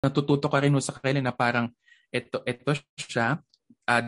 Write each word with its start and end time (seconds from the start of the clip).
natututo 0.00 0.48
ka 0.48 0.58
rin 0.64 0.74
sa 0.80 0.96
kanila 0.96 1.20
na 1.20 1.34
parang 1.36 1.68
ito 2.10 2.40
ito 2.48 2.72
siya 2.96 3.38
uh, 3.86 4.04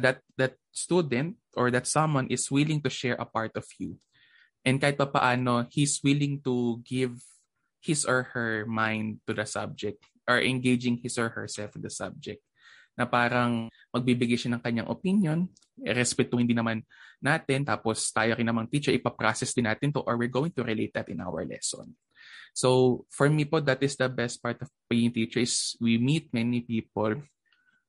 that 0.00 0.20
that 0.36 0.54
student 0.70 1.36
or 1.56 1.72
that 1.72 1.88
someone 1.88 2.28
is 2.30 2.48
willing 2.48 2.80
to 2.80 2.92
share 2.92 3.18
a 3.18 3.26
part 3.26 3.52
of 3.56 3.66
you. 3.80 3.98
And 4.64 4.76
kahit 4.76 5.00
pa 5.00 5.08
paano, 5.08 5.66
he's 5.72 6.00
willing 6.04 6.44
to 6.44 6.78
give 6.84 7.16
his 7.80 8.04
or 8.04 8.28
her 8.36 8.68
mind 8.68 9.24
to 9.24 9.32
the 9.32 9.48
subject 9.48 10.04
or 10.28 10.40
engaging 10.40 11.00
his 11.00 11.16
or 11.16 11.32
herself 11.32 11.74
in 11.76 11.82
the 11.82 11.92
subject. 11.92 12.44
Na 12.96 13.08
parang 13.08 13.72
magbibigay 13.88 14.36
siya 14.36 14.52
ng 14.56 14.62
kanyang 14.62 14.92
opinion, 14.92 15.48
respetuhin 15.80 16.44
din 16.44 16.60
naman 16.60 16.84
natin, 17.24 17.64
tapos 17.64 18.12
tayo 18.12 18.36
rin 18.36 18.44
namang 18.44 18.68
teacher, 18.68 18.92
ipaprocess 18.92 19.56
din 19.56 19.64
natin 19.64 19.88
to 19.88 20.04
or 20.04 20.20
we're 20.20 20.32
going 20.32 20.52
to 20.52 20.60
relate 20.60 20.92
that 20.92 21.08
in 21.08 21.24
our 21.24 21.40
lesson. 21.48 21.96
So 22.54 23.04
for 23.10 23.30
me 23.30 23.44
po, 23.44 23.60
that 23.60 23.82
is 23.82 23.96
the 23.96 24.08
best 24.08 24.42
part 24.42 24.60
of 24.62 24.68
being 24.88 25.12
teacher 25.12 25.40
is 25.40 25.76
we 25.80 25.98
meet 25.98 26.32
many 26.32 26.60
people, 26.60 27.22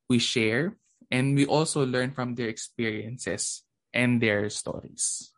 we 0.10 0.20
share, 0.20 0.78
and 1.12 1.36
we 1.36 1.46
also 1.46 1.86
learn 1.86 2.12
from 2.12 2.36
their 2.36 2.48
experiences 2.48 3.64
and 3.94 4.22
their 4.22 4.50
stories. 4.50 5.32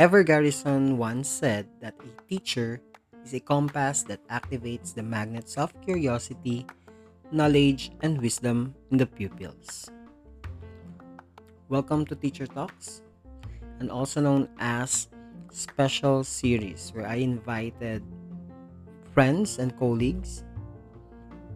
Ever 0.00 0.24
Garrison 0.24 0.96
once 0.96 1.28
said 1.28 1.68
that 1.84 1.92
a 2.00 2.08
teacher 2.24 2.80
is 3.20 3.34
a 3.36 3.40
compass 3.40 4.02
that 4.08 4.24
activates 4.28 4.94
the 4.94 5.04
magnets 5.04 5.60
of 5.60 5.76
curiosity, 5.84 6.64
knowledge, 7.30 7.92
and 8.00 8.16
wisdom 8.16 8.72
in 8.90 8.96
the 8.96 9.04
pupils. 9.04 9.92
Welcome 11.70 12.02
to 12.10 12.18
Teacher 12.18 12.50
Talks, 12.50 12.98
and 13.78 13.94
also 13.94 14.18
known 14.18 14.50
as 14.58 15.06
special 15.54 16.26
series 16.26 16.90
where 16.90 17.06
I 17.06 17.22
invited 17.22 18.02
friends 19.14 19.62
and 19.62 19.70
colleagues. 19.78 20.42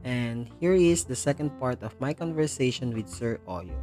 And 0.06 0.46
here 0.62 0.78
is 0.78 1.02
the 1.02 1.18
second 1.18 1.50
part 1.58 1.82
of 1.82 1.98
my 1.98 2.14
conversation 2.14 2.94
with 2.94 3.10
Sir 3.10 3.42
Oyo. 3.50 3.74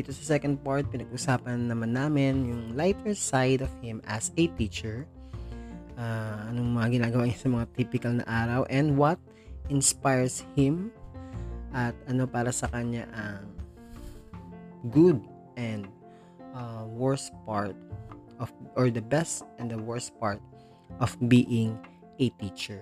Dito 0.00 0.16
sa 0.16 0.32
second 0.32 0.64
part, 0.64 0.88
pinag-usapan 0.88 1.68
naman 1.68 1.92
namin 1.92 2.48
yung 2.48 2.72
lighter 2.72 3.12
side 3.12 3.60
of 3.60 3.68
him 3.84 4.00
as 4.08 4.32
a 4.40 4.48
teacher. 4.56 5.04
Uh, 6.00 6.40
anong 6.48 6.72
mga 6.72 7.04
ginagawa 7.04 7.28
niya 7.28 7.36
sa 7.36 7.52
mga 7.52 7.66
typical 7.76 8.12
na 8.16 8.24
araw 8.24 8.64
and 8.72 8.96
what 8.96 9.20
inspires 9.68 10.40
him 10.56 10.88
at 11.76 11.92
ano 12.08 12.24
para 12.24 12.48
sa 12.48 12.64
kanya 12.72 13.04
ang 13.12 13.44
good 14.88 15.20
and 15.60 15.84
uh, 16.56 16.88
worst 16.88 17.36
part 17.44 17.76
of 18.40 18.48
or 18.72 18.88
the 18.88 19.04
best 19.04 19.44
and 19.60 19.68
the 19.68 19.76
worst 19.76 20.16
part 20.16 20.40
of 21.04 21.12
being 21.28 21.76
a 22.16 22.32
teacher. 22.40 22.80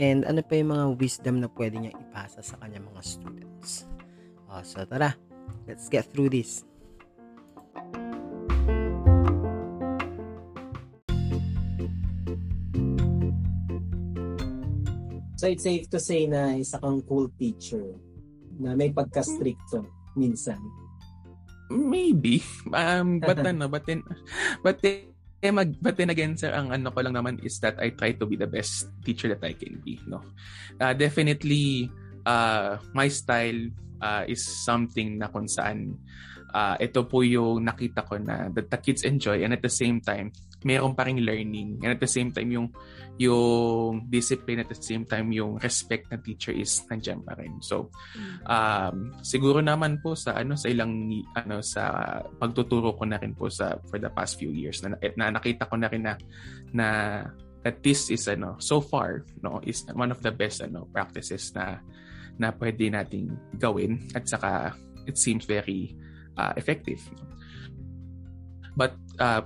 And 0.00 0.24
ano 0.24 0.40
pa 0.40 0.56
yung 0.56 0.72
mga 0.72 0.86
wisdom 0.96 1.44
na 1.44 1.48
pwede 1.52 1.76
niya 1.76 1.92
ipasa 1.92 2.40
sa 2.40 2.56
kanya 2.60 2.80
mga 2.80 3.04
students. 3.04 3.84
Uh, 4.48 4.64
so 4.64 4.80
tara, 4.88 5.12
let's 5.68 5.92
get 5.92 6.08
through 6.08 6.32
this. 6.32 6.64
So 15.36 15.52
it's 15.52 15.68
safe 15.68 15.84
to 15.92 16.00
say 16.00 16.24
na 16.24 16.56
isa 16.56 16.80
kang 16.80 17.04
cool 17.04 17.28
teacher 17.36 17.84
na 18.56 18.72
may 18.72 18.88
pagka-stricto 18.88 19.84
minsan. 20.16 20.85
Maybe. 21.70 22.42
Um, 22.70 23.18
but 23.26 23.38
ano, 23.42 23.66
but 23.68 23.86
then, 23.86 24.02
but 24.62 24.78
then, 24.82 25.10
eh, 25.42 25.50
mag, 25.50 25.74
but 25.80 25.96
then 25.96 26.10
again, 26.10 26.36
sir, 26.36 26.50
ang 26.50 26.72
ano 26.72 26.90
ko 26.90 27.02
lang 27.02 27.14
naman 27.14 27.42
is 27.44 27.58
that 27.60 27.78
I 27.78 27.90
try 27.94 28.14
to 28.16 28.26
be 28.26 28.36
the 28.36 28.48
best 28.48 28.88
teacher 29.04 29.28
that 29.34 29.42
I 29.44 29.54
can 29.54 29.82
be, 29.82 30.00
no? 30.06 30.22
Uh, 30.80 30.94
definitely, 30.94 31.90
uh, 32.24 32.78
my 32.94 33.08
style 33.08 33.70
uh, 34.00 34.24
is 34.26 34.42
something 34.64 35.18
na 35.18 35.28
kung 35.28 35.46
saan 35.46 35.98
uh, 36.54 36.76
ito 36.80 37.04
po 37.04 37.20
yung 37.20 37.64
nakita 37.64 38.06
ko 38.06 38.16
na 38.16 38.48
that 38.52 38.70
the 38.70 38.78
kids 38.80 39.04
enjoy 39.04 39.42
and 39.44 39.52
at 39.52 39.62
the 39.62 39.72
same 39.72 40.00
time, 40.00 40.32
meron 40.66 40.98
pa 40.98 41.06
rin 41.06 41.22
learning 41.22 41.78
and 41.86 41.94
at 41.94 42.02
the 42.02 42.10
same 42.10 42.34
time 42.34 42.50
yung 42.50 42.68
yung 43.16 44.10
discipline 44.10 44.60
at 44.60 44.68
the 44.68 44.76
same 44.76 45.06
time 45.06 45.30
yung 45.30 45.56
respect 45.62 46.10
ng 46.10 46.20
teacher 46.20 46.50
is 46.50 46.82
nandiyan 46.90 47.22
pa 47.22 47.38
rin. 47.38 47.62
So 47.62 47.94
um, 48.50 49.14
siguro 49.22 49.62
naman 49.62 50.02
po 50.02 50.18
sa 50.18 50.34
ano 50.34 50.58
sa 50.58 50.66
ilang 50.66 51.22
ano 51.38 51.62
sa 51.62 52.18
pagtuturo 52.42 52.98
ko 52.98 53.06
na 53.06 53.22
rin 53.22 53.32
po 53.32 53.46
sa 53.46 53.78
for 53.86 54.02
the 54.02 54.10
past 54.10 54.36
few 54.42 54.50
years 54.50 54.82
na, 54.82 54.98
na 55.14 55.30
nakita 55.30 55.70
ko 55.70 55.78
na 55.78 55.86
rin 55.86 56.02
na 56.02 56.18
na 56.74 56.86
that 57.62 57.80
this 57.86 58.10
is 58.10 58.26
ano 58.26 58.58
so 58.58 58.82
far 58.82 59.24
no 59.40 59.62
is 59.62 59.86
one 59.94 60.10
of 60.10 60.20
the 60.20 60.30
best 60.34 60.60
ano 60.60 60.84
practices 60.90 61.54
na 61.54 61.80
na 62.36 62.52
pwede 62.52 62.92
nating 62.92 63.32
gawin 63.56 64.02
at 64.12 64.28
saka 64.28 64.76
it 65.08 65.16
seems 65.16 65.46
very 65.46 65.94
uh, 66.36 66.52
effective. 66.56 67.00
But 68.76 68.92
uh, 69.18 69.42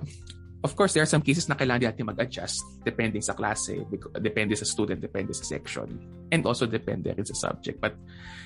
of 0.63 0.75
course, 0.75 0.93
there 0.93 1.03
are 1.03 1.09
some 1.09 1.25
cases 1.25 1.49
na 1.49 1.57
kailangan 1.57 1.89
natin 1.89 2.05
mag-adjust 2.05 2.61
depending 2.85 3.21
sa 3.21 3.33
klase, 3.33 3.81
depende 4.21 4.53
sa 4.53 4.65
student, 4.65 5.01
depende 5.01 5.33
sa 5.33 5.43
section, 5.43 5.89
and 6.29 6.45
also 6.45 6.69
depende 6.69 7.09
rin 7.09 7.25
sa 7.25 7.49
subject. 7.49 7.81
But 7.81 7.97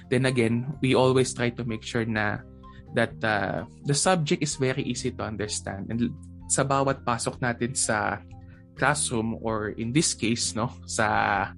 then 0.08 0.26
again, 0.26 0.80
we 0.80 0.96
always 0.96 1.36
try 1.36 1.52
to 1.52 1.64
make 1.68 1.84
sure 1.84 2.08
na 2.08 2.40
that 2.96 3.20
uh, 3.20 3.68
the 3.84 3.94
subject 3.96 4.44
is 4.44 4.56
very 4.56 4.84
easy 4.88 5.12
to 5.12 5.24
understand. 5.28 5.92
And 5.92 6.16
sa 6.48 6.64
bawat 6.64 7.04
pasok 7.04 7.44
natin 7.44 7.76
sa 7.76 8.24
classroom 8.80 9.36
or 9.44 9.76
in 9.76 9.92
this 9.92 10.16
case, 10.16 10.56
no, 10.56 10.72
sa 10.88 11.52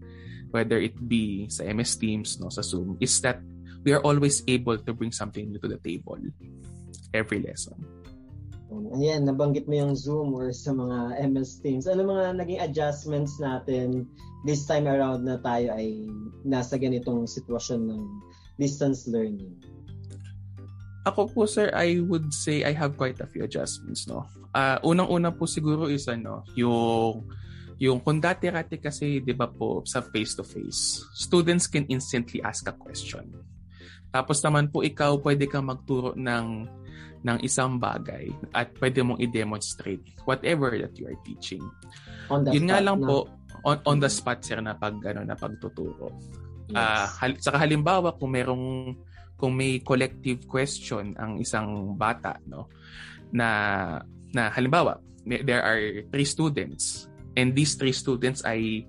whether 0.49 0.81
it 0.81 0.97
be 0.97 1.45
sa 1.53 1.69
MS 1.69 2.01
Teams, 2.01 2.41
no, 2.41 2.49
sa 2.49 2.65
Zoom, 2.65 2.97
is 2.97 3.13
that 3.21 3.37
we 3.85 3.93
are 3.93 4.01
always 4.01 4.41
able 4.49 4.77
to 4.77 4.91
bring 4.93 5.13
something 5.13 5.53
new 5.53 5.61
to 5.61 5.69
the 5.69 5.77
table 5.77 6.17
every 7.13 7.45
lesson. 7.45 7.77
Ayan, 8.67 9.23
nabanggit 9.23 9.63
mo 9.63 9.79
yung 9.79 9.95
Zoom 9.95 10.35
or 10.35 10.51
sa 10.51 10.75
mga 10.75 11.23
MS 11.23 11.63
Teams. 11.63 11.87
Ano 11.87 12.03
mga 12.03 12.35
naging 12.35 12.59
adjustments 12.59 13.39
natin 13.39 14.03
this 14.43 14.67
time 14.67 14.91
around 14.91 15.23
na 15.23 15.39
tayo 15.39 15.71
ay 15.71 16.03
nasa 16.43 16.75
ganitong 16.75 17.23
sitwasyon 17.23 17.87
ng 17.87 18.01
distance 18.59 19.07
learning? 19.07 19.55
Ako 21.07 21.31
po 21.31 21.47
sir, 21.47 21.71
I 21.71 22.03
would 22.03 22.35
say 22.35 22.67
I 22.67 22.75
have 22.75 22.99
quite 22.99 23.23
a 23.23 23.27
few 23.31 23.47
adjustments, 23.47 24.03
no. 24.11 24.27
Uh, 24.51 24.75
unang-una 24.83 25.31
po 25.31 25.47
siguro 25.47 25.87
is 25.87 26.03
ano, 26.11 26.43
yung 26.59 27.23
yung 27.79 28.03
kung 28.03 28.19
dati-rati 28.19 28.81
kasi 28.83 29.23
'di 29.23 29.31
ba 29.31 29.47
po 29.47 29.87
sa 29.87 30.03
face 30.03 30.35
to 30.35 30.43
face, 30.43 30.99
students 31.15 31.71
can 31.71 31.87
instantly 31.87 32.43
ask 32.43 32.67
a 32.67 32.75
question. 32.75 33.31
Tapos 34.11 34.43
naman 34.43 34.67
po 34.67 34.83
ikaw 34.83 35.15
pwede 35.23 35.47
kang 35.47 35.71
magturo 35.71 36.11
ng 36.19 36.67
ng 37.25 37.37
isang 37.41 37.81
bagay 37.81 38.29
at 38.53 38.73
pwede 38.77 39.01
mong 39.01 39.19
i-demonstrate 39.21 40.03
whatever 40.27 40.73
that 40.77 40.93
you 40.97 41.09
are 41.09 41.19
teaching. 41.25 41.63
On 42.29 42.43
the 42.43 42.53
Yun 42.53 42.67
spot, 42.67 42.69
nga 42.69 42.79
lang 42.83 42.97
no? 43.01 43.07
po, 43.07 43.17
on, 43.65 43.77
on 43.87 43.97
the 43.97 44.11
spot 44.11 44.39
sir 44.43 44.59
na 44.61 44.77
pag 44.77 44.95
ano 45.01 45.25
na 45.25 45.33
pagtuturo. 45.33 46.13
Yes. 46.67 46.75
Uh, 46.75 47.07
hal- 47.23 47.39
saka 47.39 47.57
halimbawa 47.63 48.13
kung 48.19 48.35
merong 48.35 48.95
kung 49.37 49.53
may 49.53 49.79
collective 49.79 50.49
question 50.49 51.13
ang 51.15 51.37
isang 51.37 51.93
bata 51.93 52.41
no 52.49 52.67
na 53.31 53.47
na 54.33 54.49
halimbawa 54.51 54.97
there 55.23 55.61
are 55.61 56.03
three 56.09 56.25
students 56.27 57.07
and 57.37 57.53
these 57.53 57.77
three 57.77 57.93
students 57.93 58.41
ay 58.43 58.83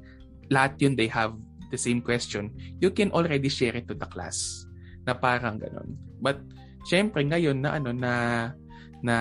lahat 0.49 0.81
yun 0.81 0.95
they 0.97 1.07
have 1.07 1.37
the 1.69 1.77
same 1.77 2.01
question 2.01 2.49
you 2.81 2.89
can 2.89 3.13
already 3.13 3.53
share 3.53 3.77
it 3.77 3.85
to 3.85 3.95
the 3.95 4.09
class 4.09 4.65
na 5.05 5.13
parang 5.13 5.61
ganun 5.61 5.95
but 6.19 6.41
syempre 6.87 7.25
ngayon 7.25 7.59
na 7.59 7.71
ano 7.79 7.91
na 7.95 8.13
na 8.99 9.17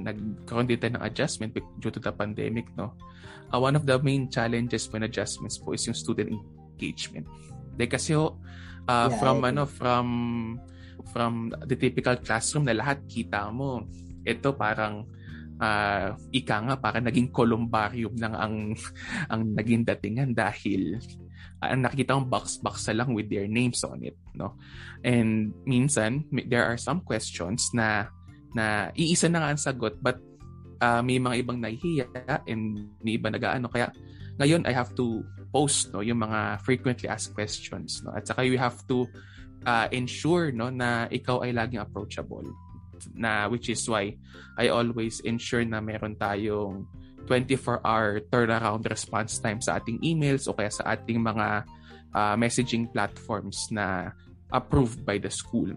nagkaroon 0.00 0.64
din 0.64 0.80
tayo 0.80 0.96
ng 0.96 1.04
adjustment 1.04 1.52
due 1.52 1.92
to 1.92 2.00
the 2.00 2.12
pandemic 2.12 2.64
no? 2.76 2.96
Uh, 3.52 3.60
one 3.60 3.76
of 3.76 3.84
the 3.84 3.96
main 4.00 4.26
challenges 4.32 4.88
when 4.88 5.04
adjustments 5.04 5.60
po 5.60 5.76
is 5.76 5.84
yung 5.84 5.94
student 5.94 6.32
engagement. 6.32 7.28
Like 7.76 7.92
kasi 7.92 8.16
ho, 8.16 8.40
uh, 8.88 9.08
yeah, 9.12 9.20
from 9.20 9.44
ano 9.44 9.68
from 9.68 10.06
from 11.12 11.52
the 11.68 11.76
typical 11.76 12.16
classroom 12.18 12.64
na 12.64 12.74
lahat 12.74 13.04
kita 13.04 13.52
mo. 13.52 13.84
Ito 14.24 14.56
parang 14.56 15.04
uh, 15.60 16.16
ika 16.32 16.56
nga 16.64 16.76
para 16.80 16.98
naging 16.98 17.28
columbarium 17.30 18.14
lang 18.16 18.34
ang 18.34 18.54
ang 19.32 19.42
naging 19.52 19.84
datingan 19.84 20.32
dahil 20.32 20.98
ang 21.62 21.84
nakikita 21.84 22.16
kong 22.16 22.28
box-box 22.28 22.88
lang 22.92 23.14
with 23.14 23.30
their 23.30 23.46
names 23.46 23.84
on 23.84 24.02
it, 24.02 24.16
no? 24.34 24.58
And 25.04 25.54
minsan, 25.64 26.26
there 26.30 26.64
are 26.64 26.76
some 26.76 27.00
questions 27.00 27.70
na 27.72 28.10
na 28.54 28.94
iisa 28.94 29.26
na 29.26 29.42
nga 29.42 29.50
ang 29.50 29.60
sagot 29.60 29.98
but 29.98 30.22
uh, 30.78 31.02
may 31.02 31.18
mga 31.18 31.42
ibang 31.42 31.58
nahihiya 31.58 32.06
and 32.46 32.90
may 33.02 33.18
iba 33.18 33.32
nag-ano. 33.32 33.66
Kaya 33.68 33.90
ngayon, 34.38 34.66
I 34.66 34.72
have 34.74 34.94
to 34.98 35.22
post 35.54 35.94
no, 35.94 36.02
yung 36.02 36.18
mga 36.18 36.62
frequently 36.66 37.06
asked 37.06 37.34
questions. 37.34 38.02
No? 38.02 38.14
At 38.14 38.26
saka 38.26 38.42
you 38.42 38.58
have 38.58 38.82
to 38.90 39.06
uh, 39.66 39.86
ensure 39.94 40.50
no, 40.50 40.70
na 40.70 41.06
ikaw 41.10 41.46
ay 41.46 41.54
laging 41.54 41.80
approachable 41.82 42.44
na 43.12 43.50
which 43.50 43.68
is 43.68 43.84
why 43.90 44.16
I 44.56 44.70
always 44.70 45.20
ensure 45.26 45.66
na 45.66 45.82
meron 45.82 46.16
tayong 46.16 46.86
24-hour 47.26 48.28
turnaround 48.28 48.84
response 48.88 49.40
time 49.40 49.60
sa 49.60 49.80
ating 49.80 50.00
emails 50.04 50.48
o 50.48 50.54
kaya 50.54 50.70
sa 50.70 50.94
ating 50.94 51.20
mga 51.20 51.64
uh, 52.14 52.34
messaging 52.38 52.88
platforms 52.88 53.68
na 53.72 54.12
approved 54.54 55.02
by 55.02 55.18
the 55.18 55.32
school. 55.32 55.72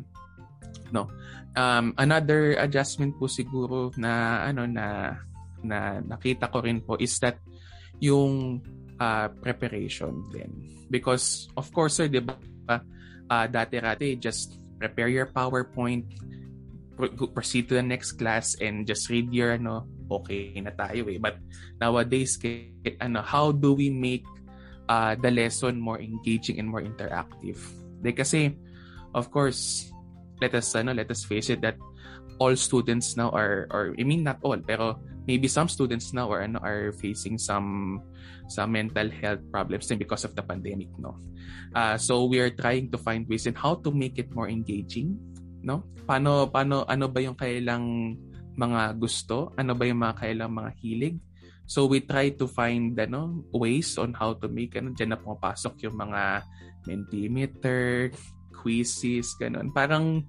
No. 0.94 1.10
Um, 1.58 1.98
another 1.98 2.54
adjustment 2.62 3.18
po 3.18 3.26
siguro 3.26 3.90
na 3.98 4.46
ano 4.46 4.70
na 4.70 5.18
na 5.66 6.00
nakita 6.06 6.48
ko 6.54 6.62
rin 6.62 6.86
po 6.86 6.96
is 7.02 7.18
that 7.20 7.42
yung 7.98 8.62
uh, 9.02 9.28
preparation 9.42 10.22
din. 10.30 10.54
Because 10.88 11.50
of 11.58 11.68
course, 11.74 11.98
sir, 11.98 12.08
'di 12.08 12.22
ba? 12.22 12.38
Uh, 13.28 13.48
dati-rati 13.50 14.16
just 14.16 14.56
prepare 14.80 15.10
your 15.12 15.28
PowerPoint, 15.28 16.06
proceed 17.34 17.68
to 17.68 17.76
the 17.76 17.84
next 17.84 18.16
class 18.16 18.56
and 18.62 18.88
just 18.88 19.10
read 19.10 19.34
your 19.34 19.58
ano, 19.58 19.84
okay 20.10 20.56
na 20.60 20.72
tayo 20.72 21.08
eh. 21.12 21.20
But 21.20 21.38
nowadays, 21.80 22.40
ano, 23.00 23.22
how 23.22 23.52
do 23.52 23.74
we 23.76 23.92
make 23.92 24.26
uh, 24.88 25.16
the 25.20 25.32
lesson 25.32 25.80
more 25.80 26.00
engaging 26.00 26.60
and 26.60 26.68
more 26.68 26.82
interactive? 26.82 27.60
De, 28.02 28.12
kasi, 28.16 28.56
of 29.14 29.30
course, 29.30 29.92
let 30.42 30.56
us 30.56 30.72
ano, 30.76 30.94
let 30.94 31.12
us 31.12 31.26
face 31.26 31.50
it 31.50 31.62
that 31.62 31.78
all 32.38 32.56
students 32.56 33.18
now 33.18 33.30
are 33.34 33.66
or 33.74 33.94
I 33.98 34.06
mean 34.06 34.24
not 34.24 34.38
all 34.46 34.58
pero 34.62 35.02
maybe 35.26 35.50
some 35.50 35.68
students 35.68 36.14
now 36.14 36.30
are 36.32 36.46
ano 36.46 36.62
are 36.62 36.94
facing 36.94 37.38
some 37.42 38.02
some 38.48 38.72
mental 38.72 39.10
health 39.10 39.42
problems 39.52 39.90
because 39.90 40.24
of 40.24 40.38
the 40.38 40.46
pandemic 40.46 40.88
no 41.02 41.18
uh, 41.74 41.98
so 41.98 42.26
we 42.30 42.40
are 42.40 42.54
trying 42.54 42.90
to 42.94 42.98
find 42.98 43.28
ways 43.28 43.50
in 43.50 43.58
how 43.58 43.76
to 43.82 43.90
make 43.90 44.22
it 44.22 44.30
more 44.32 44.48
engaging 44.48 45.18
no 45.66 45.84
paano 46.06 46.48
paano 46.48 46.86
ano 46.86 47.10
ba 47.10 47.20
yung 47.20 47.36
kailang 47.36 48.16
mga 48.58 48.98
gusto? 48.98 49.54
Ano 49.56 49.78
ba 49.78 49.86
yung 49.86 50.02
mga 50.02 50.18
kailang 50.26 50.52
mga 50.52 50.72
hilig? 50.82 51.16
So 51.68 51.86
we 51.86 52.02
try 52.02 52.32
to 52.40 52.48
find 52.48 52.96
ano 52.98 53.44
ways 53.52 54.00
on 54.00 54.16
how 54.16 54.34
to 54.40 54.48
make 54.48 54.74
ano 54.80 54.96
diyan 54.96 55.14
na 55.14 55.20
pumapasok 55.20 55.84
yung 55.88 56.00
mga 56.00 56.42
mentimeter 56.88 58.10
quizzes 58.56 59.36
ganun. 59.36 59.70
Parang 59.76 60.26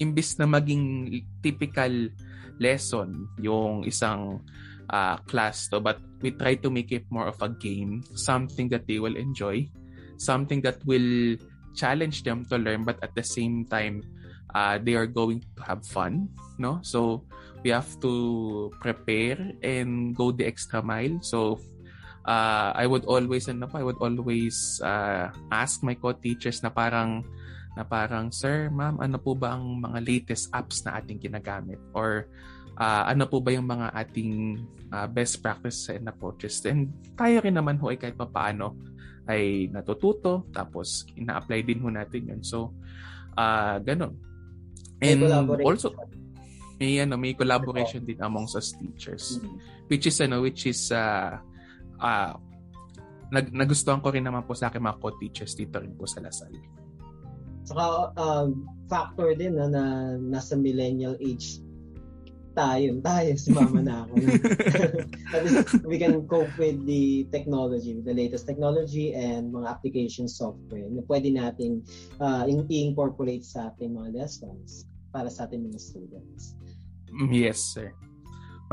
imbis 0.00 0.38
na 0.40 0.48
maging 0.48 1.12
typical 1.44 2.10
lesson 2.58 3.30
yung 3.38 3.86
isang 3.86 4.42
uh, 4.90 5.16
class 5.28 5.70
to 5.70 5.78
but 5.78 6.00
we 6.22 6.34
try 6.34 6.58
to 6.58 6.70
make 6.70 6.90
it 6.90 7.06
more 7.10 7.30
of 7.30 7.38
a 7.42 7.50
game 7.62 8.02
something 8.18 8.66
that 8.66 8.86
they 8.90 8.98
will 8.98 9.14
enjoy 9.14 9.62
something 10.18 10.58
that 10.62 10.82
will 10.82 11.38
challenge 11.78 12.26
them 12.26 12.42
to 12.42 12.58
learn 12.58 12.82
but 12.82 12.98
at 13.02 13.14
the 13.14 13.22
same 13.22 13.62
time 13.70 14.02
uh, 14.54 14.76
they 14.80 14.94
are 14.94 15.08
going 15.08 15.42
to 15.56 15.62
have 15.64 15.84
fun 15.84 16.28
no 16.56 16.78
so 16.82 17.24
we 17.64 17.70
have 17.74 17.88
to 17.98 18.70
prepare 18.78 19.38
and 19.62 20.14
go 20.14 20.30
the 20.30 20.46
extra 20.46 20.80
mile 20.80 21.18
so 21.20 21.58
uh, 22.28 22.70
I 22.76 22.86
would 22.86 23.04
always 23.04 23.48
ano 23.48 23.66
I 23.74 23.82
would 23.82 23.98
always 23.98 24.78
uh, 24.84 25.32
ask 25.50 25.82
my 25.82 25.94
co-teachers 25.98 26.62
na 26.62 26.70
parang 26.70 27.26
na 27.78 27.86
parang, 27.86 28.34
Sir, 28.34 28.66
ma'am, 28.74 28.98
ano 28.98 29.22
po 29.22 29.38
ba 29.38 29.54
ang 29.54 29.78
mga 29.78 30.02
latest 30.02 30.50
apps 30.50 30.82
na 30.82 30.98
ating 30.98 31.22
ginagamit? 31.22 31.78
Or 31.94 32.26
uh, 32.74 33.06
ano 33.06 33.30
po 33.30 33.38
ba 33.38 33.54
yung 33.54 33.70
mga 33.70 33.94
ating 33.94 34.58
uh, 34.90 35.06
best 35.06 35.38
practices 35.38 35.94
and 35.94 36.10
approaches? 36.10 36.58
And 36.66 36.90
tayo 37.14 37.38
rin 37.38 37.54
naman 37.54 37.78
ho 37.78 37.94
ay 37.94 38.02
kahit 38.02 38.18
paano 38.18 38.74
ay 39.30 39.70
natututo, 39.70 40.50
tapos 40.50 41.06
ina-apply 41.14 41.60
din 41.62 41.78
ho 41.78 41.88
natin 41.94 42.34
yun. 42.34 42.42
So, 42.42 42.74
uh, 43.38 43.78
ganun. 43.78 44.18
And 44.98 45.22
also, 45.62 45.94
may 46.78 47.02
ano 47.02 47.18
may 47.18 47.34
collaboration 47.34 48.06
din 48.06 48.22
amongst 48.22 48.54
us 48.54 48.70
teachers 48.78 49.42
mm-hmm. 49.42 49.58
which 49.90 50.06
is 50.06 50.18
ano 50.22 50.38
which 50.38 50.62
is 50.70 50.94
uh, 50.94 51.34
uh, 51.98 52.32
nag 53.34 53.50
nagustuhan 53.50 53.98
ko 53.98 54.14
rin 54.14 54.24
naman 54.24 54.46
po 54.46 54.54
sa 54.54 54.70
akin 54.70 54.80
mga 54.80 54.98
co-teachers 55.02 55.58
dito 55.58 55.76
rin 55.82 55.92
po 55.92 56.08
sa 56.08 56.22
Lasal. 56.24 56.54
Saka 57.68 58.16
um, 58.16 58.64
factor 58.88 59.36
din 59.36 59.60
na, 59.60 59.68
na 59.68 59.84
nasa 60.16 60.56
millennial 60.56 61.18
age 61.20 61.60
tayo, 62.58 62.98
tayo, 62.98 63.30
si 63.38 63.54
mama 63.54 63.78
na 63.78 64.02
ako. 64.02 64.14
we 65.90 65.94
can 65.94 66.26
cope 66.26 66.50
with 66.58 66.82
the 66.90 67.22
technology, 67.30 67.94
the 68.02 68.10
latest 68.10 68.50
technology 68.50 69.14
and 69.14 69.54
mga 69.54 69.70
application 69.70 70.26
software 70.26 70.90
na 70.90 71.06
pwede 71.06 71.30
natin 71.30 71.86
uh, 72.18 72.42
i-incorporate 72.50 73.46
sa 73.46 73.70
ating 73.70 73.94
mga 73.94 74.10
lessons 74.18 74.90
para 75.14 75.30
sa 75.30 75.46
ating 75.46 75.70
mga 75.70 75.78
students. 75.78 76.58
Mm, 77.14 77.30
yes, 77.30 77.62
sir. 77.62 77.94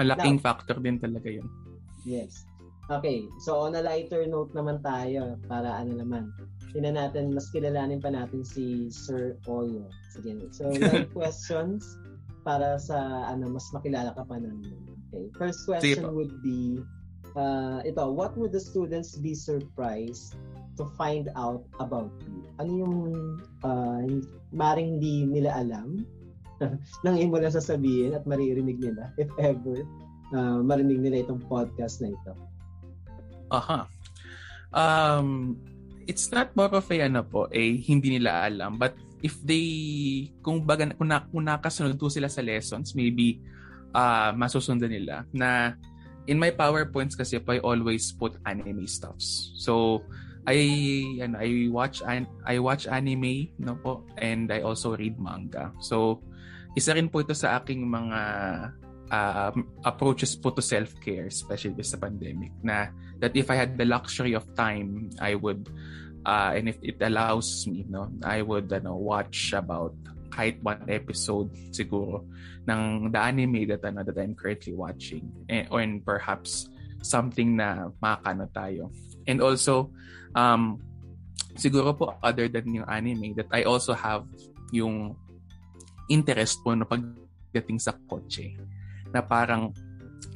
Malaking 0.02 0.42
Now, 0.42 0.46
factor 0.50 0.82
din 0.82 0.98
talaga 0.98 1.30
yun. 1.30 1.46
Yes. 2.10 2.42
Okay, 2.90 3.26
so 3.42 3.66
on 3.66 3.74
a 3.78 3.82
lighter 3.82 4.26
note 4.30 4.54
naman 4.54 4.82
tayo 4.82 5.38
para 5.46 5.82
ano 5.82 5.98
naman, 6.02 6.30
Tina 6.70 6.92
natin, 6.92 7.34
mas 7.34 7.50
kilalanin 7.50 8.04
pa 8.04 8.12
natin 8.12 8.44
si 8.46 8.92
Sir 8.92 9.40
Oyo. 9.48 9.88
Sige. 10.12 10.38
So, 10.52 10.70
live 10.76 11.10
questions 11.16 11.98
para 12.46 12.78
sa 12.78 13.26
ano 13.28 13.50
mas 13.50 13.66
makilala 13.74 14.14
ka 14.14 14.24
pa 14.24 14.38
namin. 14.38 14.78
Okay. 15.10 15.26
First 15.34 15.66
question 15.66 16.14
would 16.14 16.32
be 16.46 16.80
uh, 17.34 17.82
ito, 17.82 18.06
what 18.06 18.38
would 18.38 18.54
the 18.54 18.62
students 18.62 19.18
be 19.18 19.34
surprised 19.34 20.38
to 20.78 20.86
find 20.94 21.34
out 21.34 21.66
about 21.82 22.14
you? 22.24 22.46
Ano 22.62 22.72
yung 22.72 22.96
uh, 23.66 24.06
maring 24.54 25.02
hindi 25.02 25.26
nila 25.26 25.58
alam 25.66 26.06
nang 27.04 27.20
imo 27.20 27.36
lang 27.36 27.52
sasabihin 27.52 28.16
at 28.16 28.24
maririnig 28.24 28.80
nila 28.80 29.12
if 29.20 29.28
ever 29.42 29.84
uh, 30.32 30.64
marinig 30.64 31.04
nila 31.04 31.28
itong 31.28 31.44
podcast 31.50 32.00
na 32.00 32.14
ito? 32.14 32.34
Aha. 33.52 33.90
Um, 34.76 35.60
it's 36.08 36.32
not 36.32 36.54
more 36.56 36.72
of 36.72 36.88
a 36.90 36.98
ano 37.02 37.22
po, 37.24 37.48
eh, 37.52 37.78
hindi 37.80 38.18
nila 38.20 38.48
alam. 38.48 38.78
But 38.80 38.98
if 39.24 39.40
they, 39.44 40.32
kung 40.42 40.64
baga, 40.64 40.92
kung, 40.96 41.10
na, 41.10 41.24
kung 41.28 41.46
nakasunod 41.46 41.96
po 41.96 42.12
sila 42.12 42.28
sa 42.28 42.44
lessons, 42.44 42.96
maybe 42.96 43.40
uh, 43.96 44.36
masusundan 44.36 44.92
nila 44.92 45.24
na 45.32 45.76
in 46.26 46.42
my 46.42 46.50
PowerPoints 46.52 47.14
kasi 47.14 47.38
po, 47.38 47.54
I 47.54 47.60
always 47.62 48.12
put 48.12 48.36
anime 48.44 48.90
stuffs. 48.90 49.54
So, 49.62 50.04
I 50.46 50.58
ano, 51.26 51.42
I 51.42 51.68
watch 51.74 52.06
I 52.06 52.56
watch 52.62 52.86
anime 52.86 53.50
no 53.58 53.82
po 53.82 54.06
and 54.22 54.54
I 54.54 54.62
also 54.62 54.94
read 54.94 55.18
manga. 55.18 55.74
So 55.82 56.22
isa 56.78 56.94
rin 56.94 57.10
po 57.10 57.26
ito 57.26 57.34
sa 57.34 57.58
aking 57.58 57.82
mga 57.82 58.22
uh, 59.10 59.52
approaches 59.82 60.38
po 60.38 60.54
to 60.54 60.62
self-care 60.62 61.34
especially 61.34 61.82
sa 61.82 61.98
pandemic 61.98 62.54
na 62.62 62.94
that 63.18 63.34
if 63.34 63.50
I 63.50 63.58
had 63.58 63.74
the 63.74 63.90
luxury 63.90 64.38
of 64.38 64.46
time 64.54 65.10
I 65.18 65.34
would 65.34 65.66
uh, 66.26 66.52
and 66.58 66.68
if 66.68 66.78
it 66.82 66.98
allows 67.00 67.68
me, 67.70 67.86
no, 67.88 68.10
I 68.26 68.42
would 68.42 68.74
ano, 68.74 68.98
watch 68.98 69.54
about 69.54 69.94
kahit 70.34 70.60
one 70.60 70.84
episode 70.92 71.54
siguro 71.72 72.26
ng 72.68 73.14
the 73.14 73.20
anime 73.22 73.70
that, 73.70 73.86
ano, 73.86 74.04
that 74.04 74.18
I'm 74.18 74.36
currently 74.36 74.74
watching. 74.74 75.32
Eh, 75.48 75.70
or 75.70 75.80
and 75.80 76.04
perhaps 76.04 76.68
something 77.06 77.56
na 77.56 77.94
makakano 78.02 78.50
tayo. 78.52 78.90
And 79.30 79.40
also, 79.40 79.94
um, 80.34 80.82
siguro 81.56 81.96
po 81.96 82.18
other 82.20 82.50
than 82.50 82.74
yung 82.74 82.90
anime 82.90 83.38
that 83.38 83.48
I 83.54 83.64
also 83.64 83.94
have 83.94 84.28
yung 84.74 85.16
interest 86.10 86.60
po 86.66 86.74
na 86.76 86.84
pagdating 86.84 87.80
sa 87.80 87.96
kotse 88.10 88.58
na 89.14 89.24
parang 89.24 89.72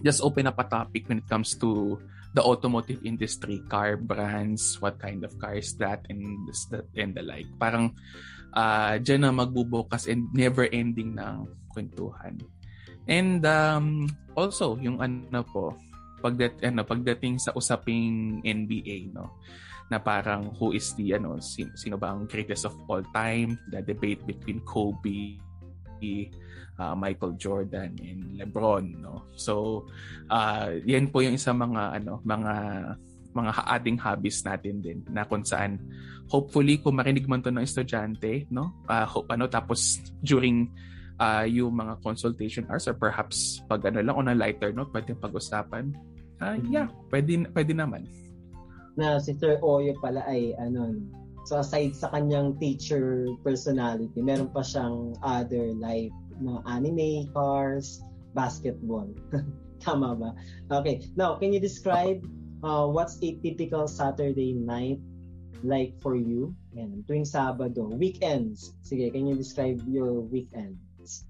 just 0.05 0.23
open 0.23 0.47
up 0.47 0.57
a 0.57 0.65
topic 0.65 1.09
when 1.11 1.19
it 1.19 1.27
comes 1.27 1.57
to 1.59 1.99
the 2.33 2.43
automotive 2.43 3.01
industry, 3.01 3.61
car 3.69 3.97
brands, 3.97 4.77
what 4.81 5.01
kind 5.01 5.25
of 5.25 5.33
cars 5.41 5.73
that 5.81 6.05
and 6.09 6.21
this, 6.45 6.65
that 6.69 6.85
and 6.93 7.15
the 7.17 7.23
like. 7.25 7.49
Parang 7.57 7.95
uh, 8.53 9.01
dyan 9.01 9.25
na 9.25 9.33
magbubukas 9.33 10.05
and 10.05 10.29
never 10.33 10.69
ending 10.69 11.17
ng 11.17 11.49
kwentuhan. 11.73 12.37
And 13.09 13.41
um, 13.49 14.05
also, 14.37 14.77
yung 14.77 15.01
ano 15.01 15.41
po, 15.41 15.73
pagdat 16.19 16.59
ano 16.61 16.83
pagdating 16.83 17.39
sa 17.39 17.55
usaping 17.55 18.43
NBA 18.43 19.15
no 19.15 19.39
na 19.89 19.97
parang 19.97 20.53
who 20.59 20.75
is 20.75 20.93
the 20.99 21.17
ano 21.17 21.41
sino, 21.41 21.73
sino 21.73 21.97
ba 21.97 22.13
ang 22.13 22.29
greatest 22.29 22.67
of 22.67 22.75
all 22.85 23.01
time 23.15 23.57
the 23.73 23.81
debate 23.81 24.21
between 24.27 24.61
Kobe 24.61 25.39
uh, 26.79 26.95
Michael 26.95 27.35
Jordan 27.35 27.91
and 27.99 28.39
LeBron 28.39 29.03
no? 29.03 29.27
So 29.35 29.85
uh, 30.31 30.79
yan 30.87 31.11
po 31.11 31.21
yung 31.21 31.35
isa 31.35 31.51
mga 31.51 32.01
ano 32.01 32.23
mga 32.23 32.53
mga 33.29 33.51
ating 33.77 33.97
hobbies 34.01 34.41
natin 34.41 34.81
din 34.81 35.05
na 35.11 35.27
kung 35.27 35.45
saan 35.45 35.77
hopefully 36.31 36.81
kung 36.81 36.97
marinig 36.97 37.29
man 37.29 37.43
to 37.43 37.51
ng 37.53 37.61
estudyante 37.61 38.47
no? 38.49 38.73
Uh, 38.87 39.05
hope 39.05 39.29
ano 39.29 39.45
tapos 39.45 39.99
during 40.23 40.71
uh, 41.19 41.45
yung 41.45 41.75
mga 41.75 41.99
consultation 42.01 42.65
hours 42.71 42.87
or 42.87 42.95
perhaps 42.95 43.61
pag 43.67 43.85
ano 43.85 44.01
lang 44.01 44.15
on 44.15 44.31
a 44.31 44.35
lighter 44.35 44.71
note 44.71 44.89
pwede 44.95 45.13
pag-usapan. 45.19 45.91
Uh, 46.39 46.55
yeah 46.71 46.87
pwede 47.11 47.45
pwede 47.51 47.75
naman. 47.75 48.07
Na 48.95 49.19
si 49.19 49.35
Sir 49.35 49.59
Oyo 49.59 49.95
pala 49.99 50.23
ay 50.25 50.55
ano 50.55 50.95
So 51.47 51.65
aside 51.65 51.97
sa 51.97 52.13
kanyang 52.13 52.61
teacher 52.61 53.25
personality, 53.41 54.21
meron 54.21 54.53
pa 54.53 54.61
siyang 54.61 55.17
other 55.25 55.73
life 55.81 56.13
mga 56.41 56.59
anime, 56.65 57.27
cars, 57.31 58.01
basketball. 58.33 59.11
Tama 59.83 60.15
ba? 60.15 60.31
Okay. 60.71 61.07
Now, 61.15 61.39
can 61.39 61.55
you 61.55 61.59
describe 61.59 62.23
uh, 62.63 62.87
what's 62.87 63.19
a 63.23 63.39
typical 63.39 63.87
Saturday 63.87 64.53
night 64.53 64.99
like 65.63 65.95
for 66.03 66.15
you? 66.15 66.55
Yan, 66.75 67.03
tuwing 67.07 67.27
Sabado, 67.27 67.87
weekends. 67.95 68.75
Sige, 68.83 69.11
can 69.11 69.27
you 69.27 69.35
describe 69.35 69.79
your 69.87 70.19
weekends? 70.19 71.25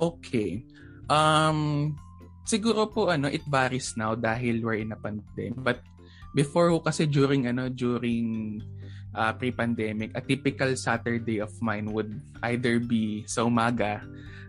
Okay. 0.00 0.64
Um, 1.08 1.92
siguro 2.44 2.88
po 2.88 3.08
ano, 3.08 3.28
it 3.28 3.44
varies 3.48 3.96
now 3.96 4.14
dahil 4.14 4.60
we're 4.60 4.80
in 4.80 4.92
a 4.92 4.98
pandemic. 5.00 5.56
But 5.56 5.80
before 6.36 6.72
kasi 6.80 7.06
during 7.08 7.48
ano, 7.48 7.68
during 7.72 8.60
uh, 9.14 9.32
pre-pandemic, 9.32 10.12
a 10.14 10.20
typical 10.20 10.74
Saturday 10.76 11.38
of 11.38 11.50
mine 11.62 11.86
would 11.94 12.10
either 12.42 12.82
be 12.82 13.24
sa 13.30 13.46
umaga, 13.46 14.02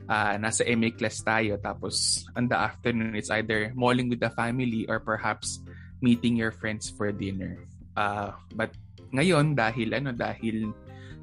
uh, 0.09 0.35
nasa 0.41 0.65
MA 0.75 0.91
class 0.91 1.21
tayo, 1.21 1.57
tapos 1.61 2.25
on 2.33 2.49
the 2.49 2.57
afternoon, 2.57 3.15
it's 3.15 3.31
either 3.31 3.71
malling 3.77 4.09
with 4.09 4.19
the 4.19 4.29
family 4.33 4.85
or 4.89 4.99
perhaps 4.99 5.61
meeting 6.01 6.35
your 6.35 6.51
friends 6.51 6.89
for 6.89 7.09
dinner. 7.13 7.63
Uh, 7.95 8.33
but 8.53 8.73
ngayon, 9.13 9.55
dahil 9.55 9.95
ano, 9.95 10.11
dahil 10.11 10.73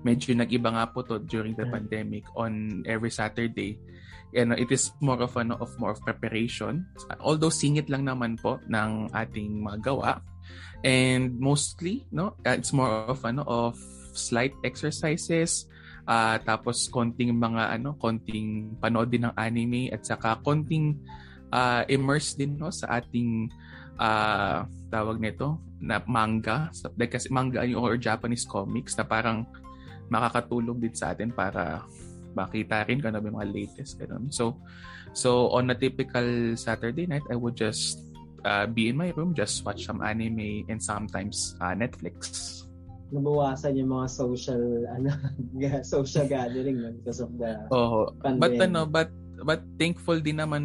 medyo 0.02 0.34
nag-iba 0.34 0.72
nga 0.74 0.86
po 0.90 1.04
to 1.06 1.22
during 1.22 1.54
the 1.54 1.66
pandemic 1.68 2.26
on 2.34 2.82
every 2.88 3.10
Saturday, 3.10 3.78
you 4.32 4.44
know, 4.48 4.56
it 4.56 4.72
is 4.72 4.90
more 4.98 5.20
of 5.20 5.36
ano 5.36 5.60
of 5.60 5.70
more 5.78 5.92
of 5.92 6.00
preparation. 6.02 6.88
Although 7.20 7.52
singit 7.52 7.86
lang 7.92 8.08
naman 8.08 8.40
po 8.40 8.58
ng 8.66 9.12
ating 9.12 9.62
mga 9.62 9.78
gawa, 9.84 10.18
And 10.82 11.38
mostly, 11.38 12.06
no, 12.10 12.34
uh, 12.42 12.58
it's 12.58 12.74
more 12.74 13.06
of 13.06 13.22
ano 13.22 13.46
of 13.46 13.78
slight 14.12 14.52
exercises, 14.66 15.70
uh, 16.10 16.42
tapos 16.42 16.90
konting 16.90 17.38
mga 17.38 17.78
ano, 17.78 17.94
konting 17.96 18.76
panood 18.82 19.08
din 19.08 19.24
ng 19.28 19.34
anime 19.38 19.88
at 19.94 20.02
saka 20.02 20.42
konting 20.42 20.98
uh, 21.52 21.84
immerse 21.86 22.34
din 22.34 22.56
no 22.56 22.72
sa 22.72 22.98
ating 22.98 23.52
uh, 24.00 24.64
tawag 24.88 25.20
nito 25.20 25.60
na 25.78 26.00
manga 26.08 26.72
like 26.96 27.12
kasi 27.12 27.28
manga 27.28 27.62
yung 27.68 27.84
or 27.84 28.00
Japanese 28.00 28.48
comics 28.48 28.96
na 28.96 29.04
parang 29.04 29.44
makakatulong 30.08 30.80
din 30.80 30.94
sa 30.96 31.12
atin 31.12 31.30
para 31.30 31.84
makita 32.32 32.88
rin 32.88 32.98
kung 32.98 33.12
ano 33.12 33.20
yung 33.20 33.38
mga 33.38 33.52
latest 33.52 34.00
ganun. 34.00 34.32
So 34.32 34.56
so 35.12 35.52
on 35.52 35.68
a 35.68 35.76
typical 35.76 36.56
Saturday 36.56 37.04
night 37.04 37.24
I 37.28 37.36
would 37.36 37.54
just 37.54 38.00
uh, 38.44 38.66
be 38.66 38.88
in 38.88 38.96
my 38.96 39.10
room, 39.16 39.34
just 39.34 39.64
watch 39.64 39.86
some 39.86 40.02
anime 40.02 40.66
and 40.68 40.82
sometimes 40.82 41.56
uh, 41.60 41.74
Netflix. 41.74 42.62
Nabawasan 43.12 43.76
yung 43.76 43.92
mga 43.92 44.08
social 44.08 44.62
ano 44.96 45.12
social 45.84 46.24
gathering 46.24 46.80
no, 46.80 46.92
because 46.96 47.20
of 47.20 47.30
the 47.36 47.60
oh, 47.68 48.08
But 48.24 48.56
ano, 48.56 48.88
but 48.88 49.12
but 49.42 49.60
thankful 49.76 50.18
din 50.18 50.38
naman 50.38 50.64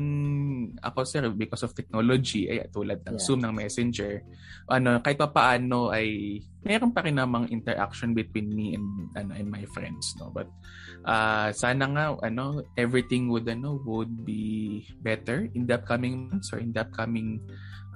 ako 0.82 1.04
sir 1.04 1.24
because 1.34 1.66
of 1.66 1.74
technology 1.74 2.48
ay 2.48 2.66
tulad 2.70 3.02
ng 3.04 3.18
yeah. 3.18 3.24
Zoom 3.24 3.42
ng 3.44 3.54
Messenger 3.54 4.22
ano 4.70 5.02
kahit 5.02 5.18
pa 5.18 5.30
paano 5.30 5.90
ay 5.90 6.40
meron 6.64 6.94
pa 6.94 7.02
rin 7.06 7.18
namang 7.18 7.50
interaction 7.50 8.14
between 8.14 8.54
me 8.54 8.78
and 8.78 8.86
ano 9.18 9.32
and 9.34 9.50
my 9.50 9.66
friends 9.74 10.16
no 10.22 10.30
but 10.30 10.48
uh, 11.06 11.50
sana 11.54 11.86
nga 11.92 12.06
ano 12.22 12.62
everything 12.78 13.28
would 13.28 13.50
ano 13.50 13.82
would 13.84 14.26
be 14.26 14.86
better 15.02 15.50
in 15.58 15.66
the 15.66 15.76
upcoming 15.76 16.30
months 16.30 16.54
or 16.54 16.60
in 16.62 16.72
the 16.72 16.82
upcoming 16.82 17.42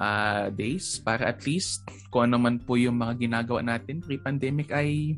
uh, 0.02 0.50
days 0.50 0.98
para 1.06 1.30
at 1.30 1.46
least 1.46 1.86
kung 2.10 2.32
ano 2.32 2.42
man 2.42 2.58
po 2.58 2.74
yung 2.76 2.98
mga 2.98 3.22
ginagawa 3.22 3.62
natin 3.62 4.02
pre-pandemic 4.02 4.74
ay 4.74 5.16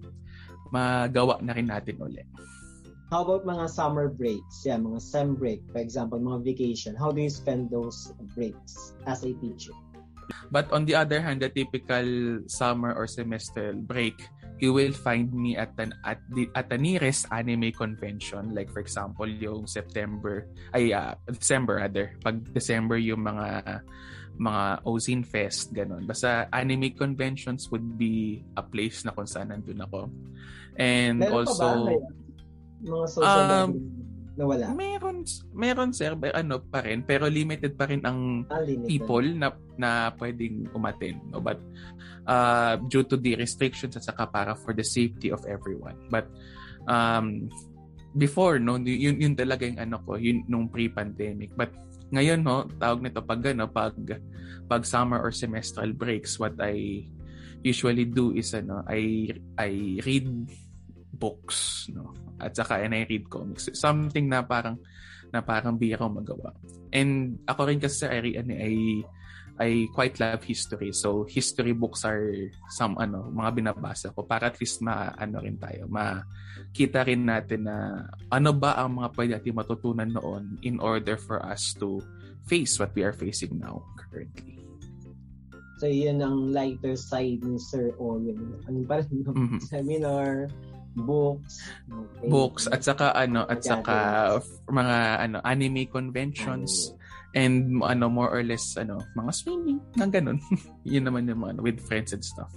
magawa 0.74 1.38
na 1.46 1.54
rin 1.54 1.70
natin 1.70 2.02
ulit. 2.02 2.26
How 3.14 3.22
about 3.22 3.46
mga 3.46 3.70
summer 3.70 4.10
breaks? 4.10 4.66
Yeah, 4.66 4.82
mga 4.82 4.98
sem 4.98 5.38
break, 5.38 5.62
for 5.70 5.78
example, 5.78 6.18
mga 6.18 6.50
vacation. 6.50 6.98
How 6.98 7.14
do 7.14 7.22
you 7.22 7.30
spend 7.30 7.70
those 7.70 8.10
breaks 8.34 8.98
as 9.06 9.22
a 9.22 9.38
teacher? 9.38 9.78
But 10.50 10.74
on 10.74 10.90
the 10.90 10.98
other 10.98 11.22
hand, 11.22 11.46
the 11.46 11.54
typical 11.54 12.42
summer 12.50 12.90
or 12.90 13.06
semester 13.06 13.78
break, 13.78 14.18
you 14.58 14.74
will 14.74 14.98
find 14.98 15.30
me 15.30 15.54
at 15.54 15.78
an 15.78 15.94
at 16.02 16.26
the 16.34 16.50
at 16.58 16.74
the 16.74 16.80
nearest 16.82 17.30
anime 17.30 17.70
convention 17.70 18.56
like 18.56 18.72
for 18.72 18.80
example 18.80 19.28
yung 19.28 19.68
September 19.68 20.48
ay 20.72 20.96
uh, 20.96 21.20
December 21.28 21.84
rather 21.84 22.16
pag 22.24 22.40
December 22.56 22.96
yung 22.96 23.28
mga 23.28 23.82
mga 24.40 24.64
Ozine 24.90 25.22
Fest, 25.22 25.70
ganun. 25.78 26.10
Basta 26.10 26.50
anime 26.50 26.98
conventions 26.98 27.70
would 27.70 28.02
be 28.02 28.42
a 28.58 28.66
place 28.66 29.06
na 29.06 29.14
kung 29.14 29.30
saan 29.30 29.54
nandun 29.54 29.86
ako. 29.86 30.10
And 30.74 31.22
Meron 31.22 31.46
also... 31.46 31.70
Pa 31.70 31.94
ba? 31.94 32.23
Mga 32.84 33.06
social 33.10 33.42
um, 33.48 33.72
na 34.34 34.44
wala? 34.50 34.66
Meron, 34.74 35.18
meron 35.54 35.90
sir, 35.94 36.18
ano 36.18 36.60
pa 36.60 36.82
rin, 36.82 37.06
pero 37.06 37.30
limited 37.30 37.78
pa 37.78 37.86
rin 37.86 38.02
ang 38.02 38.44
ah, 38.50 38.66
people 38.90 39.26
na, 39.38 39.54
na 39.78 40.10
pwedeng 40.18 40.70
umattend. 40.74 41.22
No? 41.30 41.40
But 41.40 41.62
uh, 42.26 42.82
due 42.90 43.06
to 43.08 43.16
the 43.16 43.38
restrictions 43.38 43.96
at 43.96 44.04
saka 44.04 44.26
para 44.26 44.58
for 44.58 44.74
the 44.74 44.84
safety 44.84 45.30
of 45.30 45.46
everyone. 45.46 45.98
But 46.10 46.28
um, 46.90 47.50
before, 48.18 48.58
no, 48.58 48.82
yun, 48.82 49.22
yun 49.22 49.34
talaga 49.38 49.70
yung 49.70 49.80
ano 49.80 50.02
ko, 50.02 50.18
yun 50.18 50.44
nung 50.50 50.68
pre-pandemic. 50.68 51.54
But 51.54 51.74
ngayon 52.14 52.46
no 52.46 52.70
tawag 52.78 53.02
nito 53.02 53.26
pag 53.26 53.42
ano 53.42 53.66
pag 53.66 53.98
pag 54.70 54.86
summer 54.86 55.18
or 55.18 55.34
semestral 55.34 55.90
breaks 55.98 56.38
what 56.38 56.54
I 56.62 57.10
usually 57.66 58.06
do 58.06 58.38
is 58.38 58.54
ano 58.54 58.86
I 58.86 59.34
I 59.58 59.98
read 60.06 60.30
books 61.10 61.90
no 61.90 62.14
at 62.40 62.56
saka 62.56 62.82
and 62.82 62.96
I 62.96 63.06
read 63.06 63.30
comics 63.30 63.70
something 63.76 64.30
na 64.30 64.46
parang 64.46 64.80
na 65.34 65.42
parang 65.42 65.78
ko 65.78 66.06
magawa 66.10 66.54
and 66.94 67.42
ako 67.50 67.70
rin 67.70 67.82
kasi 67.82 68.06
sa 68.06 68.14
I, 68.14 68.38
ano, 68.38 68.54
I 68.54 68.74
I 69.54 69.86
quite 69.94 70.18
love 70.18 70.42
history. 70.42 70.90
So 70.98 71.30
history 71.30 71.78
books 71.78 72.02
are 72.10 72.50
some 72.74 72.98
ano, 72.98 73.30
mga 73.30 73.62
binabasa 73.62 74.10
ko 74.10 74.26
para 74.26 74.50
at 74.50 74.58
least 74.58 74.82
ma 74.82 75.14
ano 75.14 75.46
rin 75.46 75.62
tayo, 75.62 75.86
makita 75.86 77.06
rin 77.06 77.30
natin 77.30 77.70
na 77.70 78.10
ano 78.34 78.50
ba 78.58 78.82
ang 78.82 78.98
mga 78.98 79.10
pwede 79.14 79.32
natin 79.38 79.54
matutunan 79.54 80.10
noon 80.10 80.58
in 80.66 80.82
order 80.82 81.22
for 81.22 81.38
us 81.46 81.78
to 81.78 82.02
face 82.50 82.82
what 82.82 82.90
we 82.98 83.06
are 83.06 83.14
facing 83.14 83.62
now 83.62 83.86
currently. 83.94 84.58
So 85.78 85.86
yun 85.86 86.24
ang 86.26 86.50
lighter 86.50 86.98
side 86.98 87.46
ni 87.46 87.62
Sir 87.62 87.94
Owen. 88.02 88.58
Ano 88.66 88.78
pa 88.90 89.06
rin 89.06 89.22
mm-hmm. 89.22 89.62
seminar, 89.70 90.50
books, 90.94 91.62
okay. 91.90 92.30
books 92.30 92.64
at 92.70 92.86
saka 92.86 93.12
ano 93.18 93.46
at 93.50 93.66
saka 93.66 94.38
mga 94.70 94.98
ano 95.30 95.38
anime 95.42 95.90
conventions. 95.90 96.94
Anime 96.94 97.02
And 97.34 97.82
ano 97.82 98.14
more 98.14 98.30
or 98.30 98.46
less 98.46 98.78
ano, 98.78 99.02
mga 99.18 99.32
swimming, 99.34 99.82
nang 99.98 100.14
ganun. 100.14 100.38
Yun 100.86 101.10
naman 101.10 101.26
yung 101.26 101.42
mga 101.42 101.58
ano, 101.58 101.62
with 101.66 101.82
friends 101.82 102.14
and 102.14 102.22
stuff. 102.22 102.54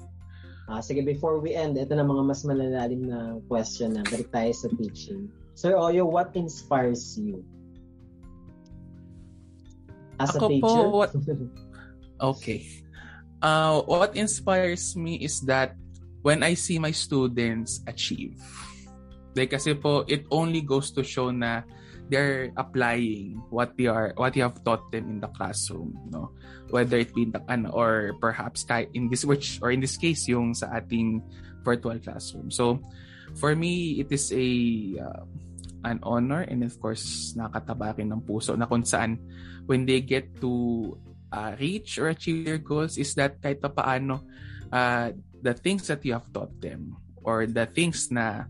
Ah, 0.68 0.84
sige, 0.84 1.00
before 1.00 1.40
we 1.40 1.56
end, 1.56 1.80
ito 1.80 1.96
na 1.96 2.04
mga 2.04 2.22
mas 2.26 2.44
malalalim 2.44 3.08
na 3.08 3.40
question 3.48 3.96
na. 3.96 4.04
Balik 4.04 4.28
tayo 4.28 4.52
sa 4.52 4.68
teaching. 4.76 5.32
Sir 5.56 5.72
Oyo, 5.80 6.04
what 6.04 6.36
inspires 6.36 7.16
you? 7.16 7.40
As 10.20 10.36
Ako 10.36 10.44
a 10.44 10.48
teacher? 10.52 10.84
Po, 10.84 10.92
what, 10.92 11.10
okay. 12.36 12.60
Uh, 13.40 13.80
what 13.88 14.12
inspires 14.12 14.92
me 14.92 15.16
is 15.24 15.40
that 15.48 15.72
when 16.26 16.42
I 16.42 16.58
see 16.58 16.82
my 16.82 16.90
students 16.90 17.86
achieve. 17.86 18.34
Like 19.38 19.54
kasi 19.54 19.78
po, 19.78 20.02
it 20.10 20.26
only 20.34 20.66
goes 20.66 20.90
to 20.98 21.06
show 21.06 21.30
na 21.30 21.62
they're 22.10 22.50
applying 22.58 23.38
what 23.50 23.78
they 23.78 23.86
are 23.86 24.10
what 24.18 24.34
you 24.34 24.42
have 24.42 24.58
taught 24.62 24.90
them 24.94 25.10
in 25.10 25.18
the 25.18 25.26
classroom 25.34 25.90
no 26.06 26.30
whether 26.70 27.02
it 27.02 27.10
be 27.10 27.26
in 27.26 27.34
the 27.34 27.42
ano 27.50 27.66
or 27.74 28.14
perhaps 28.22 28.62
in 28.94 29.10
this 29.10 29.26
which 29.26 29.58
or 29.58 29.74
in 29.74 29.82
this 29.82 29.98
case 29.98 30.22
yung 30.30 30.54
sa 30.54 30.70
ating 30.70 31.18
virtual 31.66 31.98
classroom 31.98 32.46
so 32.46 32.78
for 33.34 33.58
me 33.58 33.98
it 33.98 34.06
is 34.14 34.30
a 34.30 34.46
uh, 35.02 35.26
an 35.82 35.98
honor 36.06 36.46
and 36.46 36.62
of 36.62 36.78
course 36.78 37.34
nakatabakin 37.34 38.06
ng 38.06 38.22
puso 38.22 38.54
na 38.54 38.70
kung 38.70 38.86
saan 38.86 39.18
when 39.66 39.82
they 39.82 39.98
get 39.98 40.30
to 40.38 40.94
uh, 41.34 41.58
reach 41.58 41.98
or 41.98 42.14
achieve 42.14 42.46
their 42.46 42.62
goals 42.62 43.02
is 43.02 43.18
that 43.18 43.34
kahit 43.42 43.58
pa 43.58 43.74
paano 43.74 44.22
uh, 44.70 45.10
the 45.42 45.54
things 45.54 45.88
that 45.88 46.04
you 46.04 46.12
have 46.12 46.26
taught 46.32 46.52
them 46.60 46.96
or 47.26 47.44
the 47.44 47.66
things 47.74 48.08
na 48.12 48.46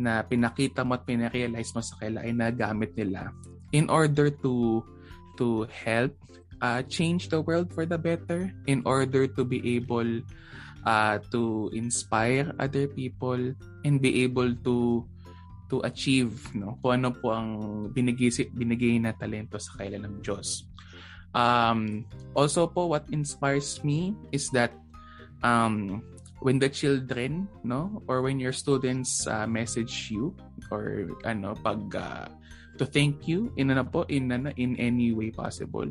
na 0.00 0.24
pinakita 0.24 0.80
mo 0.80 0.96
at 0.96 1.04
pinarealize 1.04 1.76
mo 1.76 1.84
sa 1.84 1.98
kanila 2.00 2.24
ay 2.24 2.32
nagamit 2.32 2.96
nila 2.96 3.28
in 3.76 3.90
order 3.92 4.32
to 4.32 4.80
to 5.36 5.68
help 5.68 6.12
uh, 6.64 6.80
change 6.88 7.28
the 7.28 7.40
world 7.40 7.68
for 7.72 7.84
the 7.84 7.98
better 7.98 8.48
in 8.64 8.80
order 8.88 9.28
to 9.28 9.44
be 9.44 9.60
able 9.76 10.08
uh, 10.88 11.20
to 11.28 11.68
inspire 11.76 12.52
other 12.56 12.88
people 12.88 13.40
and 13.84 14.00
be 14.00 14.24
able 14.24 14.52
to 14.64 15.04
to 15.70 15.78
achieve 15.86 16.34
no 16.56 16.80
kung 16.82 17.04
ano 17.04 17.14
po 17.14 17.30
ang 17.30 17.50
binigay 17.94 18.32
binigay 18.50 18.98
na 18.98 19.14
talento 19.14 19.60
sa 19.60 19.78
kanila 19.78 20.08
ng 20.08 20.18
Diyos. 20.24 20.66
Um, 21.30 22.02
also 22.34 22.66
po 22.66 22.90
what 22.90 23.06
inspires 23.14 23.78
me 23.86 24.18
is 24.34 24.50
that 24.50 24.74
um, 25.46 26.02
when 26.40 26.58
the 26.58 26.68
children 26.68 27.48
no? 27.62 28.02
Or 28.08 28.24
when 28.24 28.40
your 28.40 28.52
students 28.52 29.24
uh, 29.28 29.46
message 29.46 30.10
you 30.10 30.34
or 30.72 31.08
ano 31.24 31.54
pag 31.54 31.80
uh, 31.94 32.28
to 32.80 32.84
thank 32.88 33.28
you 33.28 33.52
in 33.56 33.70
ano 33.70 33.84
po 33.84 34.08
in 34.08 34.32
ano, 34.32 34.50
in 34.56 34.76
any 34.80 35.12
way 35.12 35.30
possible. 35.30 35.88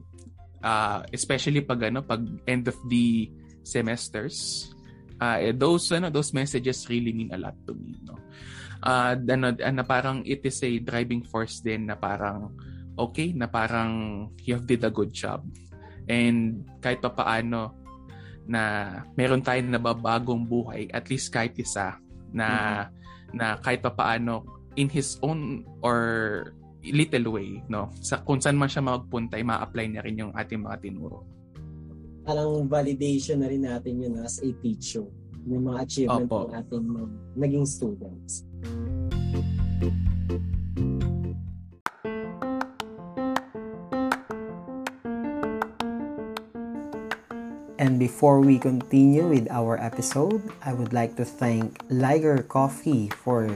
Uh, 0.59 1.05
especially 1.13 1.61
pag 1.63 1.87
ano 1.87 2.03
pag 2.03 2.25
end 2.49 2.67
of 2.67 2.75
the 2.91 3.31
semesters 3.63 4.67
uh, 5.21 5.39
those 5.55 5.87
ano 5.93 6.09
those 6.09 6.33
messages 6.35 6.89
really 6.89 7.13
mean 7.13 7.31
a 7.31 7.39
lot 7.39 7.55
to 7.63 7.71
me 7.77 7.95
no? 8.03 8.17
Uh, 8.79 9.15
ano, 9.15 9.51
ano 9.59 9.81
parang 9.83 10.23
it 10.23 10.43
is 10.47 10.63
a 10.63 10.79
driving 10.79 11.23
force 11.23 11.59
din 11.59 11.87
na 11.91 11.95
parang 11.99 12.55
okay 12.95 13.31
na 13.35 13.47
parang 13.47 14.27
you 14.43 14.55
have 14.55 14.67
did 14.67 14.83
a 14.83 14.91
good 14.91 15.11
job. 15.11 15.43
And 16.09 16.65
kahit 16.81 17.03
pa 17.03 17.11
paano 17.13 17.79
na 18.49 18.61
meron 19.13 19.45
tayong 19.45 19.69
nababagong 19.69 20.41
buhay 20.41 20.89
at 20.89 21.05
least 21.05 21.29
kahit 21.29 21.53
isa 21.61 22.01
na 22.33 22.47
mm-hmm. 22.49 23.37
na 23.37 23.45
kahit 23.61 23.85
pa 23.85 23.93
paano 23.93 24.41
in 24.73 24.89
his 24.89 25.21
own 25.21 25.61
or 25.85 26.49
little 26.81 27.37
way 27.37 27.61
no 27.69 27.93
sa 28.01 28.25
kung 28.25 28.41
saan 28.41 28.57
man 28.57 28.65
siya 28.65 28.81
magpunta 28.81 29.37
ay 29.37 29.45
ma-apply 29.45 29.85
niya 29.85 30.01
rin 30.01 30.21
yung 30.25 30.33
ating 30.33 30.65
mga 30.65 30.81
tinuro 30.81 31.21
parang 32.25 32.65
validation 32.65 33.45
na 33.45 33.53
rin 33.53 33.69
natin 33.69 34.01
yun 34.01 34.17
as 34.25 34.41
a 34.41 34.49
teacher 34.65 35.05
yung 35.45 35.69
mga 35.69 35.85
achievement 35.85 36.25
Opo. 36.25 36.49
ng 36.49 36.53
ating 36.57 36.85
mga 36.89 37.05
naging 37.37 37.67
students 37.69 38.49
And 47.79 47.95
before 47.95 48.43
we 48.43 48.59
continue 48.59 49.23
with 49.23 49.47
our 49.47 49.79
episode, 49.79 50.43
I 50.67 50.75
would 50.75 50.91
like 50.91 51.15
to 51.15 51.23
thank 51.23 51.79
Liger 51.87 52.43
Coffee 52.43 53.07
for 53.23 53.47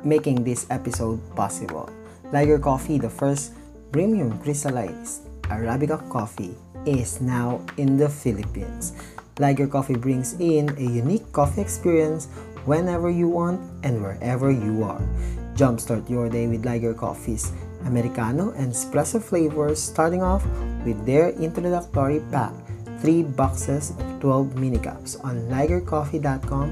making 0.00 0.40
this 0.40 0.64
episode 0.72 1.20
possible. 1.36 1.92
Liger 2.32 2.56
Coffee, 2.58 2.96
the 2.96 3.12
first 3.12 3.52
premium 3.92 4.40
crystallized 4.40 5.28
Arabica 5.52 6.00
coffee, 6.08 6.56
is 6.88 7.20
now 7.20 7.60
in 7.76 8.00
the 8.00 8.08
Philippines. 8.08 8.96
Liger 9.36 9.68
Coffee 9.68 10.00
brings 10.00 10.32
in 10.40 10.72
a 10.80 10.88
unique 10.88 11.28
coffee 11.36 11.60
experience 11.60 12.32
whenever 12.64 13.12
you 13.12 13.28
want 13.28 13.60
and 13.84 14.00
wherever 14.00 14.48
you 14.48 14.80
are. 14.80 15.04
Jumpstart 15.52 16.08
your 16.08 16.32
day 16.32 16.48
with 16.48 16.64
Liger 16.64 16.96
Coffee's 16.96 17.52
Americano 17.84 18.56
and 18.56 18.72
espresso 18.72 19.20
flavors, 19.20 19.76
starting 19.76 20.24
off 20.24 20.40
with 20.88 20.96
their 21.04 21.36
introductory 21.36 22.24
pack 22.32 22.56
3 23.00 23.22
boxes 23.34 23.90
of 23.90 24.20
12 24.20 24.56
mini 24.56 24.78
cups 24.78 25.16
on 25.22 25.48
ligercoffee.com 25.48 26.68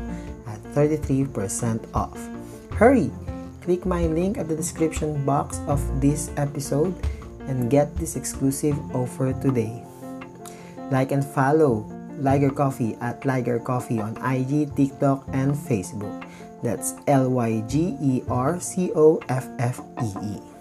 at 0.47 0.61
33% 0.75 1.85
off. 1.95 2.19
Hurry! 2.73 3.11
Click 3.63 3.87
my 3.87 4.05
link 4.07 4.37
at 4.37 4.49
the 4.49 4.57
description 4.57 5.25
box 5.25 5.61
of 5.67 5.81
this 6.01 6.31
episode 6.37 6.93
and 7.49 7.71
get 7.71 7.97
this 7.97 8.17
exclusive 8.17 8.77
offer 8.95 9.33
today. 9.41 9.83
Like 10.91 11.13
and 11.13 11.25
follow 11.25 11.89
Liger 12.21 12.51
Coffee 12.51 12.95
at 13.01 13.25
Liger 13.25 13.59
Coffee 13.59 14.01
on 14.01 14.17
IG, 14.21 14.77
TikTok, 14.77 15.25
and 15.33 15.55
Facebook. 15.55 16.29
That's 16.63 16.95
L 17.07 17.31
Y 17.31 17.65
G 17.67 17.97
E 18.01 18.23
R 18.29 18.61
C 18.61 18.93
O 18.95 19.21
F 19.29 19.49
F 19.59 19.81
E 20.03 20.13
E. 20.23 20.54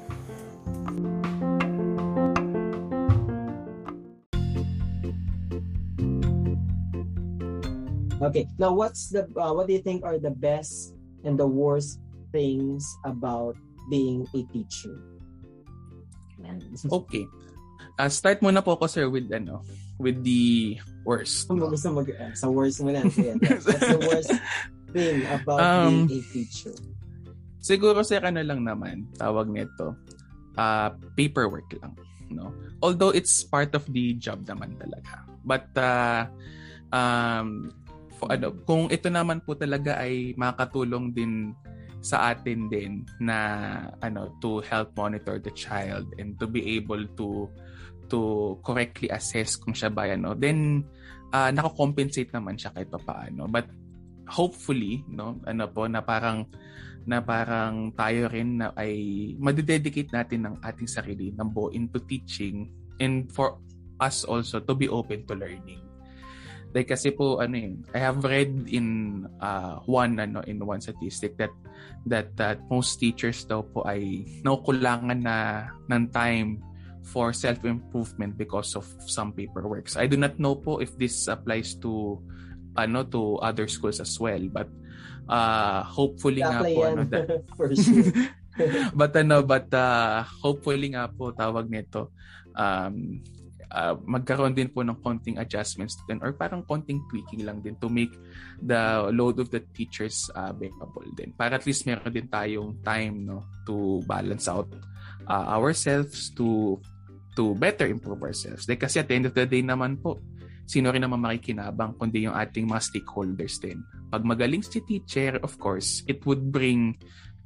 Okay. 8.24 8.48
Now, 8.56 8.72
what's 8.72 9.12
the 9.12 9.28
uh, 9.36 9.52
what 9.52 9.68
do 9.68 9.74
you 9.74 9.84
think 9.84 10.08
are 10.08 10.18
the 10.18 10.32
best 10.32 10.96
and 11.28 11.36
the 11.36 11.48
worst 11.48 12.00
things 12.32 12.88
about 13.04 13.60
being 13.92 14.24
a 14.32 14.42
teacher? 14.52 14.96
Okay. 16.88 17.28
Uh, 18.00 18.10
start 18.10 18.42
muna 18.42 18.64
po 18.64 18.74
ako 18.74 18.88
sir 18.90 19.06
with 19.08 19.30
ano, 19.32 19.62
with 20.00 20.24
the 20.24 20.80
worst. 21.06 21.48
Kung 21.48 21.62
gusto 21.62 21.94
mag 21.94 22.10
uh, 22.10 22.34
sa 22.34 22.48
worst 22.50 22.82
muna. 22.82 23.04
What's 23.08 23.68
the 23.68 24.02
worst 24.02 24.32
thing 24.92 25.24
about 25.30 25.60
um, 25.62 26.08
being 26.08 26.20
a 26.20 26.20
teacher? 26.32 26.76
Siguro 27.64 28.04
sir 28.04 28.20
ano 28.24 28.42
lang 28.44 28.66
naman 28.66 29.08
tawag 29.16 29.52
nito. 29.52 29.96
Uh, 30.54 30.94
paperwork 31.18 31.66
lang, 31.82 31.98
no. 32.30 32.54
Although 32.84 33.10
it's 33.10 33.42
part 33.42 33.74
of 33.74 33.86
the 33.90 34.14
job 34.20 34.46
naman 34.46 34.78
talaga. 34.78 35.26
But 35.42 35.70
uh, 35.78 36.30
um 36.94 37.74
ano, 38.28 38.54
kung 38.64 38.92
ito 38.92 39.08
naman 39.08 39.42
po 39.44 39.56
talaga 39.56 40.00
ay 40.00 40.36
makatulong 40.38 41.12
din 41.12 41.56
sa 42.04 42.36
atin 42.36 42.68
din 42.68 43.08
na 43.24 43.38
ano 44.04 44.36
to 44.44 44.60
help 44.68 44.92
monitor 45.00 45.40
the 45.40 45.52
child 45.56 46.04
and 46.20 46.36
to 46.36 46.44
be 46.44 46.76
able 46.76 47.00
to 47.16 47.48
to 48.12 48.54
correctly 48.60 49.08
assess 49.08 49.56
kung 49.56 49.72
siya 49.72 49.88
ba 49.88 50.12
ano 50.12 50.36
then 50.36 50.84
uh, 51.32 51.48
nako-compensate 51.56 52.28
naman 52.36 52.60
siya 52.60 52.76
kahit 52.76 52.92
paano 52.92 53.48
but 53.48 53.72
hopefully 54.28 55.00
no 55.08 55.40
ano 55.48 55.64
po 55.72 55.88
na 55.88 56.04
parang 56.04 56.44
na 57.04 57.20
parang 57.20 57.92
tayo 57.96 58.32
rin 58.32 58.60
na 58.60 58.72
ay 58.80 58.96
madededicate 59.40 60.12
natin 60.12 60.48
ng 60.48 60.56
ating 60.64 60.88
sarili 60.88 61.32
ng 61.36 61.50
buo 61.52 61.72
into 61.72 62.00
teaching 62.08 62.72
and 63.00 63.28
for 63.32 63.60
us 64.00 64.24
also 64.24 64.60
to 64.64 64.76
be 64.76 64.88
open 64.88 65.24
to 65.28 65.36
learning 65.36 65.83
Like 66.74 66.90
kasi 66.90 67.14
po 67.14 67.38
ano 67.38 67.54
eh, 67.54 67.72
I 67.94 68.00
have 68.02 68.26
read 68.26 68.66
in 68.66 69.22
uh, 69.38 69.78
one 69.86 70.18
ano 70.18 70.42
in 70.50 70.58
one 70.58 70.82
statistic 70.82 71.38
that 71.38 71.54
that 72.10 72.34
that 72.42 72.66
most 72.68 72.98
teachers 72.98 73.46
daw 73.46 73.62
po 73.62 73.86
ay 73.86 74.26
nakukulangan 74.42 75.22
na 75.22 75.70
ng 75.88 76.10
time 76.10 76.58
for 77.04 77.30
self-improvement 77.36 78.34
because 78.40 78.74
of 78.74 78.90
some 79.06 79.38
paperwork. 79.38 79.86
I 80.00 80.08
do 80.10 80.18
not 80.18 80.40
know 80.42 80.56
po 80.58 80.82
if 80.82 80.98
this 80.98 81.30
applies 81.30 81.78
to 81.86 82.18
ano 82.74 83.06
to 83.06 83.38
other 83.38 83.70
schools 83.70 84.02
as 84.02 84.18
well 84.18 84.42
but 84.50 84.66
uh 85.30 85.86
hopefully 85.86 86.42
nga 86.42 86.66
po 86.66 86.80
ano 86.90 87.02
that, 87.06 87.28
for 87.58 87.70
sure. 87.70 88.10
but 89.00 89.14
ano 89.14 89.46
but 89.46 89.70
uh 89.72 90.26
hopefully 90.42 90.90
nga 90.94 91.06
po 91.06 91.30
tawag 91.32 91.70
nito 91.70 92.10
um 92.58 93.22
uh, 93.74 93.98
magkaroon 94.06 94.54
din 94.54 94.70
po 94.70 94.86
ng 94.86 95.02
konting 95.02 95.42
adjustments 95.42 95.98
din 96.06 96.22
or 96.22 96.32
parang 96.32 96.62
konting 96.64 97.02
tweaking 97.10 97.44
lang 97.44 97.60
din 97.60 97.76
to 97.82 97.90
make 97.90 98.14
the 98.62 99.10
load 99.12 99.42
of 99.42 99.50
the 99.50 99.60
teachers 99.74 100.30
uh, 100.38 100.54
bearable 100.54 101.10
din. 101.18 101.34
Para 101.34 101.58
at 101.58 101.66
least 101.66 101.90
meron 101.90 102.14
din 102.14 102.30
tayong 102.30 102.80
time 102.86 103.26
no 103.26 103.44
to 103.66 104.00
balance 104.06 104.46
out 104.46 104.70
uh, 105.28 105.46
ourselves 105.58 106.32
to 106.38 106.78
to 107.34 107.58
better 107.58 107.90
improve 107.90 108.22
ourselves. 108.22 108.70
Like, 108.70 108.86
kasi 108.86 109.02
at 109.02 109.10
the 109.10 109.18
end 109.18 109.26
of 109.26 109.34
the 109.34 109.50
day 109.50 109.66
naman 109.66 109.98
po, 109.98 110.22
sino 110.70 110.94
rin 110.94 111.02
naman 111.02 111.20
makikinabang 111.20 111.98
kundi 111.98 112.30
yung 112.30 112.38
ating 112.38 112.70
mga 112.70 112.94
stakeholders 112.94 113.58
din. 113.58 113.82
Pag 114.14 114.22
magaling 114.22 114.62
si 114.62 114.80
teacher, 114.86 115.42
of 115.42 115.58
course, 115.58 116.06
it 116.06 116.22
would 116.30 116.54
bring 116.54 116.94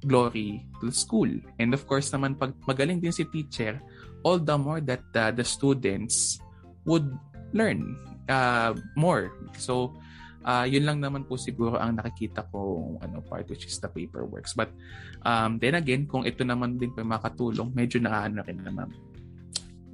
glory 0.06 0.62
to 0.78 0.92
the 0.92 0.96
school. 0.96 1.32
And 1.58 1.74
of 1.74 1.88
course 1.90 2.14
naman, 2.14 2.38
pag 2.38 2.54
magaling 2.68 3.02
din 3.02 3.16
si 3.16 3.26
teacher, 3.26 3.82
all 4.28 4.44
the 4.44 4.60
more 4.60 4.84
that 4.84 5.08
uh, 5.16 5.32
the 5.32 5.48
students 5.48 6.44
would 6.84 7.08
learn 7.56 7.96
uh, 8.28 8.76
more. 9.00 9.32
So, 9.56 9.96
uh, 10.44 10.68
yun 10.68 10.84
lang 10.84 11.00
naman 11.00 11.24
po 11.24 11.40
siguro 11.40 11.80
ang 11.80 11.96
nakikita 11.96 12.44
ko 12.52 13.00
ano 13.00 13.24
part 13.24 13.48
which 13.48 13.64
is 13.64 13.80
the 13.80 13.88
paperworks. 13.88 14.52
But 14.52 14.76
um, 15.24 15.64
then 15.64 15.80
again, 15.80 16.12
kung 16.12 16.28
ito 16.28 16.44
naman 16.44 16.76
din 16.76 16.92
po 16.92 17.08
makatulong, 17.08 17.72
medyo 17.72 18.04
nakaano 18.04 18.44
rin 18.44 18.60
naman. 18.60 18.92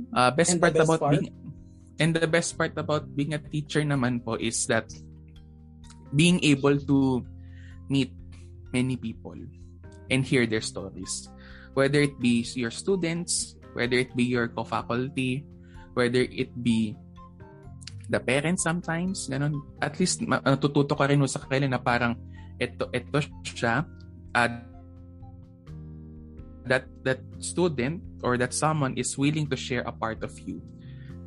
Uh, 0.10 0.34
best 0.34 0.58
and 0.58 0.62
part 0.62 0.74
best 0.74 0.90
about 0.90 1.02
part? 1.06 1.14
being 1.14 1.30
and 2.02 2.18
the 2.18 2.26
best 2.26 2.58
part 2.58 2.74
about 2.74 3.06
being 3.14 3.38
a 3.38 3.42
teacher 3.54 3.86
naman 3.86 4.18
po 4.18 4.34
is 4.42 4.66
that 4.66 4.90
being 6.18 6.42
able 6.42 6.74
to 6.74 7.22
meet 7.86 8.10
many 8.74 8.98
people 8.98 9.38
and 10.10 10.26
hear 10.26 10.50
their 10.50 10.66
stories. 10.66 11.30
Whether 11.78 12.02
it 12.06 12.18
be 12.18 12.46
your 12.58 12.74
students, 12.74 13.58
whether 13.74 13.98
it 13.98 14.14
be 14.16 14.24
your 14.24 14.48
co-faculty, 14.48 15.46
whether 15.94 16.26
it 16.30 16.50
be 16.64 16.98
the 18.10 18.20
parents 18.20 18.64
sometimes, 18.64 19.30
ganun. 19.30 19.62
At 19.82 19.98
least 20.00 20.22
natututo 20.22 20.94
ka 20.98 21.06
rin 21.10 21.22
sa 21.28 21.42
kanila 21.42 21.78
na 21.78 21.82
parang 21.82 22.18
ito 22.62 22.90
ito 22.94 23.20
siya 23.44 23.86
uh, 24.38 24.52
that 26.70 26.86
that 27.04 27.20
student 27.42 28.00
or 28.22 28.38
that 28.40 28.54
someone 28.56 28.96
is 28.96 29.18
willing 29.18 29.50
to 29.50 29.58
share 29.58 29.84
a 29.84 29.94
part 29.94 30.24
of 30.24 30.32
you. 30.40 30.62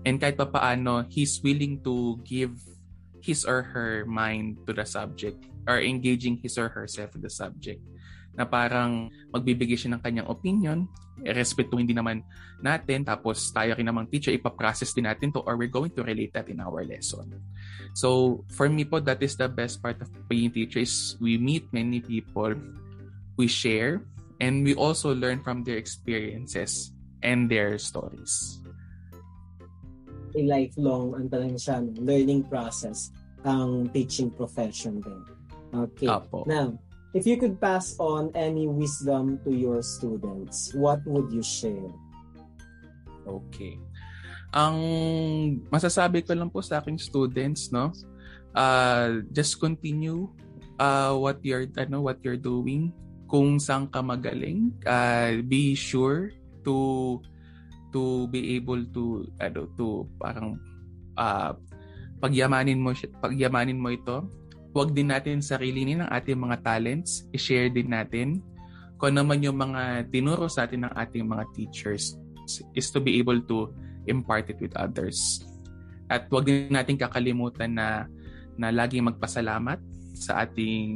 And 0.07 0.23
kahit 0.23 0.39
pa 0.39 0.47
paano, 0.47 1.05
he's 1.11 1.43
willing 1.43 1.83
to 1.83 2.23
give 2.23 2.55
his 3.19 3.43
or 3.43 3.67
her 3.75 4.07
mind 4.07 4.63
to 4.71 4.73
the 4.73 4.87
subject 4.87 5.43
or 5.67 5.83
engaging 5.83 6.39
his 6.39 6.55
or 6.55 6.71
herself 6.71 7.19
in 7.19 7.27
the 7.27 7.33
subject 7.33 7.83
na 8.37 8.45
parang 8.45 9.09
magbibigay 9.33 9.75
siya 9.75 9.97
ng 9.97 10.03
kanyang 10.05 10.29
opinion, 10.29 10.85
respetuhin 11.25 11.89
din 11.89 11.97
naman 11.97 12.21
natin, 12.61 13.03
tapos 13.03 13.49
tayo 13.51 13.73
rin 13.73 13.89
namang 13.89 14.07
teacher, 14.13 14.37
ipaprocess 14.37 14.93
din 14.93 15.09
natin 15.09 15.33
to 15.33 15.41
or 15.49 15.57
we're 15.57 15.73
going 15.73 15.91
to 15.91 16.05
relate 16.05 16.37
that 16.37 16.53
in 16.53 16.61
our 16.61 16.85
lesson. 16.85 17.33
So, 17.97 18.45
for 18.53 18.69
me 18.69 18.85
po, 18.85 19.01
that 19.01 19.25
is 19.25 19.41
the 19.41 19.49
best 19.49 19.81
part 19.81 19.97
of 20.05 20.13
being 20.29 20.53
teacher 20.53 20.85
is 20.85 21.17
we 21.17 21.41
meet 21.41 21.73
many 21.73 22.05
people, 22.05 22.53
we 23.41 23.49
share, 23.49 24.05
And 24.41 24.65
we 24.65 24.75
also 24.75 25.15
learn 25.15 25.41
from 25.41 25.65
their 25.65 25.77
experiences 25.81 26.93
and 27.23 27.49
their 27.49 27.79
stories. 27.81 28.61
A 30.37 30.41
lifelong, 30.45 31.17
ang 31.17 31.33
talagang 31.33 31.57
siya, 31.57 31.81
no, 31.81 31.97
learning 32.05 32.45
process 32.45 33.09
ang 33.49 33.89
teaching 33.97 34.29
profession 34.29 35.01
din. 35.01 35.25
Okay. 35.73 36.05
Apo. 36.05 36.45
Now, 36.45 36.77
if 37.17 37.25
you 37.25 37.41
could 37.41 37.57
pass 37.57 37.97
on 37.97 38.29
any 38.37 38.69
wisdom 38.69 39.41
to 39.41 39.57
your 39.57 39.81
students, 39.81 40.77
what 40.77 41.01
would 41.09 41.33
you 41.33 41.41
share? 41.41 41.89
Okay. 43.25 43.81
Ang 44.53 44.77
masasabi 45.73 46.21
ko 46.21 46.37
lang 46.37 46.53
po 46.53 46.61
sa 46.61 46.85
aking 46.85 47.01
students, 47.01 47.73
no, 47.73 47.89
uh, 48.53 49.25
just 49.33 49.57
continue 49.57 50.29
uh, 50.77 51.17
what 51.17 51.41
you're 51.41 51.65
ano 51.81 52.05
what 52.05 52.21
you're 52.21 52.39
doing. 52.39 52.93
Kung 53.27 53.59
saan 53.59 53.89
ka 53.91 54.05
magaling, 54.05 54.71
uh, 54.87 55.41
be 55.49 55.75
sure 55.75 56.31
to 56.63 57.19
to 57.91 58.29
be 58.29 58.55
able 58.61 58.85
to 58.93 59.27
ano 59.41 59.67
to 59.75 60.05
parang 60.21 60.61
uh, 61.19 61.57
pagyamanin 62.21 62.79
mo 62.79 62.93
pagyamanin 63.19 63.81
mo 63.81 63.89
ito. 63.91 64.29
Huwag 64.77 64.93
din 64.93 65.09
natin 65.09 65.41
sarilinin 65.41 66.05
ang 66.05 66.13
ating 66.13 66.37
mga 66.37 66.61
talents, 66.61 67.25
i-share 67.33 67.73
din 67.73 67.89
natin. 67.89 68.45
Kung 69.01 69.17
ano 69.17 69.25
naman 69.25 69.41
yung 69.41 69.57
mga 69.57 70.13
tinuro 70.13 70.53
sa 70.53 70.69
atin 70.69 70.85
ng 70.85 70.93
ating 70.93 71.25
mga 71.25 71.49
teachers 71.57 72.21
is 72.77 72.93
to 72.93 73.01
be 73.01 73.17
able 73.17 73.41
to 73.49 73.73
impart 74.05 74.53
it 74.53 74.61
with 74.61 74.77
others. 74.77 75.41
At 76.13 76.29
huwag 76.29 76.45
din 76.45 76.69
natin 76.69 77.01
kakalimutan 77.01 77.73
na 77.73 78.05
na 78.61 78.69
laging 78.69 79.09
magpasalamat 79.09 79.81
sa 80.13 80.45
ating 80.45 80.93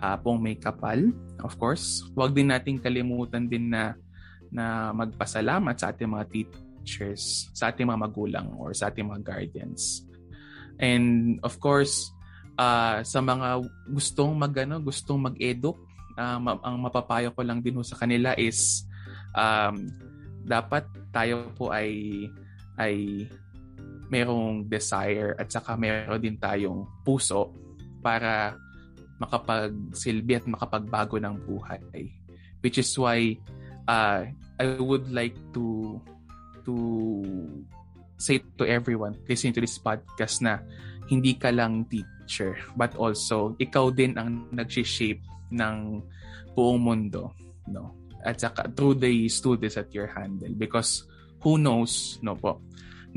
uh, 0.00 0.16
pong 0.24 0.40
may 0.40 0.56
kapal, 0.56 1.12
of 1.44 1.60
course. 1.60 2.08
Huwag 2.16 2.32
din 2.32 2.48
natin 2.48 2.80
kalimutan 2.80 3.52
din 3.52 3.68
na 3.68 4.00
na 4.48 4.96
magpasalamat 4.96 5.76
sa 5.76 5.92
ating 5.92 6.08
mga 6.08 6.24
teachers, 6.32 7.52
sa 7.52 7.68
ating 7.68 7.84
mga 7.84 8.00
magulang 8.00 8.48
or 8.56 8.72
sa 8.72 8.88
ating 8.88 9.12
mga 9.12 9.28
guardians. 9.28 10.08
And 10.80 11.36
of 11.44 11.60
course, 11.60 12.16
uh, 12.58 13.00
sa 13.06 13.18
mga 13.22 13.62
gustong 13.86 14.34
magano, 14.34 14.82
gustong 14.82 15.30
mag-edu, 15.30 15.72
uh, 16.18 16.38
ma- 16.42 16.60
ang 16.66 16.76
mapapayo 16.82 17.30
ko 17.32 17.46
lang 17.46 17.62
din 17.62 17.78
sa 17.86 17.94
kanila 17.94 18.34
is 18.34 18.84
um, 19.32 19.86
dapat 20.42 20.84
tayo 21.14 21.54
po 21.54 21.70
ay 21.70 22.26
ay 22.78 23.26
merong 24.08 24.64
desire 24.66 25.36
at 25.36 25.52
saka 25.52 25.76
meron 25.76 26.18
din 26.18 26.40
tayong 26.40 26.88
puso 27.04 27.52
para 28.00 28.56
makapagsilbi 29.18 30.38
at 30.38 30.46
makapagbago 30.46 31.18
ng 31.18 31.34
buhay. 31.42 31.82
Which 32.62 32.78
is 32.78 32.90
why 32.98 33.38
uh, 33.86 34.26
I 34.58 34.64
would 34.78 35.10
like 35.10 35.36
to 35.54 35.98
to 36.66 36.74
say 38.18 38.42
to 38.58 38.64
everyone 38.66 39.14
listening 39.30 39.54
to 39.54 39.62
this 39.62 39.78
podcast 39.78 40.42
na 40.42 40.62
hindi 41.06 41.38
ka 41.38 41.54
lang 41.54 41.86
teacher 41.86 42.17
but 42.76 42.92
also 43.00 43.56
ikaw 43.56 43.88
din 43.88 44.14
ang 44.20 44.46
nag-shape 44.52 45.24
ng 45.50 46.04
buong 46.52 46.80
mundo 46.80 47.32
no? 47.68 47.96
At 48.22 48.42
saka 48.42 48.68
through 48.74 49.00
the 49.00 49.30
students 49.30 49.78
at 49.80 49.88
your 49.94 50.10
handle 50.10 50.52
because 50.52 51.08
who 51.40 51.56
knows 51.56 52.18
no 52.20 52.36
po 52.36 52.60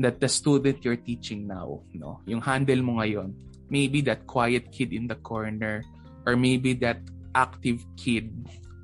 that 0.00 0.22
the 0.22 0.30
student 0.30 0.80
you're 0.80 1.00
teaching 1.00 1.44
now 1.44 1.84
no? 1.92 2.24
Yung 2.24 2.40
handle 2.40 2.80
mo 2.80 2.98
ngayon 3.04 3.36
maybe 3.68 4.00
that 4.04 4.24
quiet 4.28 4.72
kid 4.72 4.92
in 4.92 5.08
the 5.08 5.18
corner 5.20 5.84
or 6.24 6.36
maybe 6.36 6.72
that 6.80 7.00
active 7.36 7.84
kid 7.96 8.32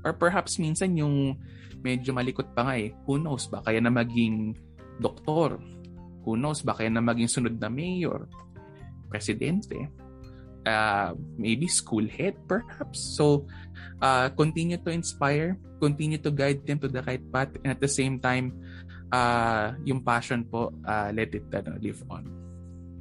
or 0.05 0.13
perhaps 0.13 0.57
minsan 0.57 0.97
yung 0.97 1.37
medyo 1.79 2.11
malikot 2.11 2.51
pa 2.51 2.67
nga 2.67 2.75
eh. 2.75 2.91
Who 3.07 3.19
knows 3.19 3.47
ba 3.47 3.63
kaya 3.63 3.79
na 3.79 3.91
maging 3.91 4.55
doktor? 4.99 5.59
Who 6.27 6.35
knows 6.35 6.61
ba 6.61 6.75
kaya 6.75 6.91
na 6.91 6.99
maging 6.99 7.31
sunod 7.31 7.55
na 7.55 7.71
mayor 7.71 8.27
presidente 9.09 9.89
uh, 10.69 11.17
maybe 11.35 11.65
school 11.65 12.05
head 12.05 12.37
perhaps 12.45 13.01
so 13.17 13.49
uh, 14.05 14.29
continue 14.37 14.77
to 14.77 14.93
inspire 14.93 15.57
continue 15.81 16.21
to 16.21 16.29
guide 16.29 16.61
them 16.69 16.77
to 16.77 16.87
the 16.87 17.01
right 17.09 17.25
path 17.33 17.49
and 17.65 17.73
at 17.73 17.81
the 17.81 17.89
same 17.89 18.21
time 18.21 18.53
uh, 19.09 19.73
yung 19.83 20.05
passion 20.05 20.45
po 20.45 20.69
uh, 20.85 21.09
let 21.09 21.33
it 21.33 21.49
ano, 21.49 21.73
live 21.81 21.99
on 22.13 22.39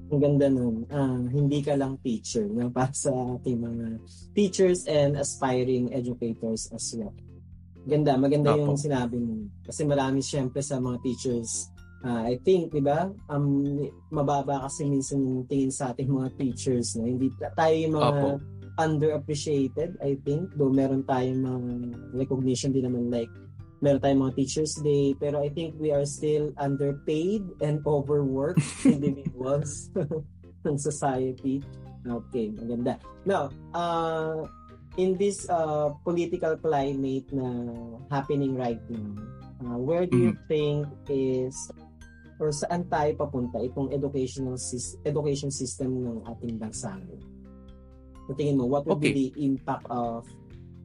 Ang 0.09 0.25
ganda 0.25 0.49
nun. 0.49 0.89
Ah, 0.89 1.21
hindi 1.21 1.61
ka 1.61 1.77
lang 1.77 2.01
teacher 2.01 2.49
no? 2.49 2.73
para 2.77 2.93
sa 2.97 3.13
ating 3.13 3.61
mga 3.61 3.87
teachers 4.33 4.89
and 4.89 5.21
aspiring 5.21 5.93
educators 5.93 6.73
as 6.73 6.97
well. 6.97 7.13
Ganda, 7.85 8.17
maganda 8.17 8.57
Opo. 8.57 8.73
yung 8.73 8.81
sinabi 8.81 9.21
mo. 9.21 9.53
Kasi 9.65 9.85
marami 9.85 10.25
siyempre 10.25 10.65
sa 10.65 10.81
mga 10.81 11.01
teachers, 11.05 11.69
ah, 12.05 12.27
I 12.27 12.39
think, 12.43 12.75
di 12.75 12.83
ba, 12.83 13.11
um, 13.31 13.83
mababa 14.13 14.67
kasi 14.67 14.87
minsan 14.87 15.23
yung 15.23 15.47
tingin 15.51 15.73
sa 15.73 15.91
ating 15.91 16.11
mga 16.11 16.35
teachers. 16.39 16.95
No? 16.95 17.07
Hindi 17.07 17.33
tayo 17.35 17.75
yung 17.75 17.95
mga 17.99 18.11
Opo. 18.15 18.31
underappreciated, 18.79 19.99
I 19.99 20.19
think. 20.23 20.55
Though 20.55 20.71
meron 20.71 21.03
tayong 21.03 21.43
mga 21.43 21.61
recognition 22.15 22.71
din 22.71 22.87
naman 22.87 23.11
like 23.11 23.31
meron 23.79 24.03
tayong 24.03 24.23
mga 24.27 24.35
Teachers 24.35 24.75
Day, 24.83 25.15
pero 25.15 25.39
I 25.43 25.51
think 25.55 25.79
we 25.79 25.95
are 25.95 26.07
still 26.07 26.51
underpaid 26.59 27.47
and 27.63 27.79
overworked 27.87 28.63
individuals 28.87 29.91
ng 30.67 30.79
society. 30.79 31.63
Okay, 32.07 32.51
maganda. 32.55 32.99
Now, 33.23 33.51
uh, 33.75 34.47
in 34.99 35.15
this 35.15 35.47
uh, 35.47 35.95
political 36.03 36.59
climate 36.59 37.31
na 37.31 37.71
happening 38.11 38.59
right 38.59 38.83
now, 38.91 39.15
uh, 39.63 39.79
where 39.79 40.07
do 40.07 40.19
you 40.19 40.35
think 40.51 40.87
is 41.07 41.71
or 42.39 42.55
saan 42.55 42.87
tayo 42.87 43.11
papunta 43.19 43.59
itong 43.59 43.91
educational 43.91 44.55
education 45.03 45.51
system 45.51 45.91
ng 46.07 46.19
ating 46.27 46.55
bansa? 46.59 46.95
Sa 48.31 48.33
tingin 48.39 48.59
mo, 48.59 48.71
what 48.71 48.87
would 48.87 49.03
be 49.03 49.11
Okay. 49.11 49.15
the 49.15 49.29
impact 49.43 49.87
of 49.91 50.23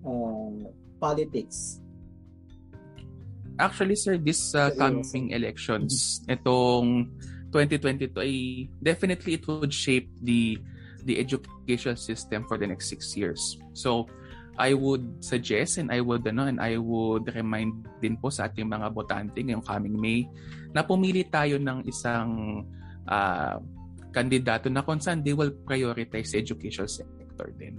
uh, 0.06 0.70
politics 0.98 1.84
Actually, 3.60 3.96
sir, 3.96 4.18
this 4.18 4.56
uh, 4.58 4.74
coming 4.74 5.30
elections, 5.30 6.26
itong 6.26 7.14
2022 7.54 8.18
ay 8.18 8.66
definitely 8.82 9.38
it 9.38 9.46
would 9.46 9.70
shape 9.70 10.10
the 10.26 10.58
the 11.06 11.22
education 11.22 11.94
system 11.94 12.50
for 12.50 12.58
the 12.58 12.66
next 12.66 12.90
six 12.90 13.14
years. 13.14 13.62
So, 13.78 14.10
I 14.58 14.74
would 14.74 15.22
suggest 15.22 15.78
and 15.78 15.94
I 15.94 16.02
would 16.02 16.26
ano 16.26 16.50
and 16.50 16.58
I 16.58 16.82
would 16.82 17.30
remind 17.30 17.86
din 18.02 18.18
po 18.18 18.34
sa 18.34 18.50
ating 18.50 18.70
mga 18.70 18.90
botante 18.90 19.38
ngayong 19.42 19.66
coming 19.66 19.98
May 19.98 20.26
na 20.74 20.82
pumili 20.82 21.24
tayo 21.30 21.62
ng 21.62 21.86
isang 21.86 22.62
ah, 23.06 23.62
kandidato 24.14 24.70
na 24.70 24.86
kung 24.86 25.02
saan 25.02 25.26
they 25.26 25.34
will 25.34 25.54
prioritize 25.66 26.34
the 26.34 26.42
education 26.42 26.90
sector 26.90 27.50
din. 27.58 27.78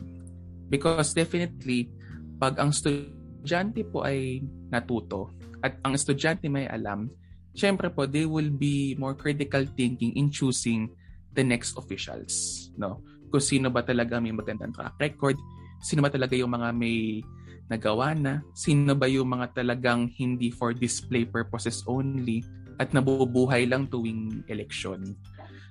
Because 0.66 1.14
definitely, 1.14 1.90
pag 2.38 2.58
ang 2.58 2.74
estudyante 2.74 3.86
po 3.86 4.02
ay 4.02 4.42
natuto 4.70 5.30
at 5.62 5.78
ang 5.86 5.94
estudyante 5.94 6.50
may 6.50 6.66
alam, 6.66 7.06
syempre 7.54 7.90
po, 7.90 8.06
they 8.10 8.26
will 8.26 8.50
be 8.50 8.98
more 8.98 9.14
critical 9.14 9.62
thinking 9.78 10.14
in 10.18 10.30
choosing 10.30 10.90
the 11.34 11.46
next 11.46 11.78
officials. 11.78 12.68
No? 12.74 13.02
Kung 13.30 13.42
sino 13.42 13.70
ba 13.70 13.86
talaga 13.86 14.18
may 14.18 14.34
magandang 14.34 14.74
track 14.74 14.98
record, 14.98 15.38
sino 15.82 16.02
ba 16.02 16.10
talaga 16.10 16.34
yung 16.34 16.50
mga 16.50 16.74
may 16.74 17.22
nagawa 17.70 18.12
na, 18.12 18.44
sino 18.52 18.92
ba 18.92 19.08
yung 19.08 19.30
mga 19.30 19.56
talagang 19.56 20.10
hindi 20.20 20.52
for 20.52 20.76
display 20.76 21.24
purposes 21.24 21.80
only 21.88 22.44
at 22.78 22.90
nabubuhay 22.90 23.66
lang 23.68 23.86
tuwing 23.86 24.42
eleksyon. 24.50 25.14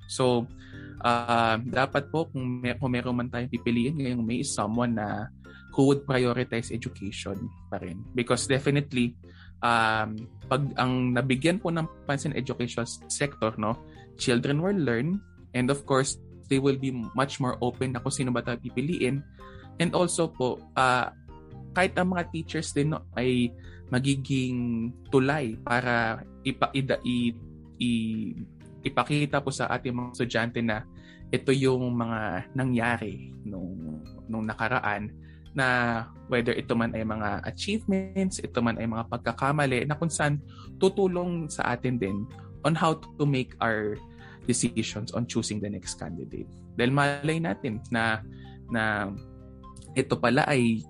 So, 0.08 0.48
ah, 1.04 1.58
dapat 1.60 2.12
po 2.12 2.30
kung, 2.30 2.62
may, 2.63 2.76
kung 2.78 2.94
meron 2.94 3.18
man 3.18 3.30
tayong 3.32 3.52
pipiliin 3.52 4.00
ngayong 4.00 4.24
may 4.24 4.44
someone 4.46 4.96
na 4.96 5.28
who 5.74 5.89
would 5.89 6.06
prioritize 6.06 6.70
education 6.70 7.50
pa 7.68 7.82
rin. 7.82 8.06
Because 8.13 8.46
definitely, 8.46 9.18
um, 9.66 10.30
pag 10.46 10.62
ang 10.78 11.18
nabigyan 11.18 11.58
po 11.58 11.74
ng 11.74 11.89
pansin 12.06 12.38
education 12.38 12.86
sector, 13.10 13.56
no, 13.58 13.74
children 14.22 14.62
will 14.62 14.78
learn 14.78 15.18
and 15.58 15.74
of 15.74 15.82
course, 15.89 16.22
they 16.52 16.62
will 16.62 16.78
be 16.78 16.94
much 17.18 17.42
more 17.42 17.58
open 17.66 17.98
na 17.98 18.00
kung 18.04 18.13
sino 18.13 18.30
ba 18.30 18.46
tayo 18.46 18.62
pipiliin. 18.62 19.26
And 19.82 19.89
also 19.98 20.30
po, 20.30 20.62
ah, 20.78 21.10
kahit 21.74 21.98
ang 21.98 22.14
mga 22.14 22.30
teachers 22.30 22.72
din 22.72 22.94
no, 22.94 23.04
ay 23.18 23.50
magiging 23.90 24.90
tulay 25.10 25.58
para 25.62 26.22
ipa, 26.46 26.70
i, 26.74 27.34
i- 27.82 28.34
ipakita 28.84 29.42
po 29.42 29.50
sa 29.50 29.70
ating 29.74 29.94
mga 29.94 30.10
estudyante 30.14 30.60
na 30.62 30.86
ito 31.34 31.50
yung 31.50 31.98
mga 31.98 32.52
nangyari 32.54 33.34
nung, 33.42 34.02
nung 34.30 34.46
nakaraan 34.46 35.10
na 35.54 36.02
whether 36.30 36.54
ito 36.54 36.74
man 36.74 36.94
ay 36.98 37.06
mga 37.06 37.46
achievements, 37.46 38.42
ito 38.42 38.58
man 38.62 38.78
ay 38.78 38.90
mga 38.90 39.06
pagkakamali 39.10 39.86
na 39.86 39.98
kung 39.98 40.10
saan 40.10 40.42
tutulong 40.82 41.46
sa 41.50 41.78
atin 41.78 41.98
din 41.98 42.26
on 42.66 42.74
how 42.74 42.98
to 42.98 43.26
make 43.26 43.54
our 43.62 43.98
decisions 44.50 45.14
on 45.14 45.30
choosing 45.30 45.62
the 45.62 45.70
next 45.70 46.02
candidate. 46.02 46.50
Dahil 46.76 46.92
malay 46.92 47.38
natin 47.38 47.80
na 47.94 48.22
na 48.74 49.14
ito 49.94 50.18
pala 50.18 50.44
ay 50.50 50.82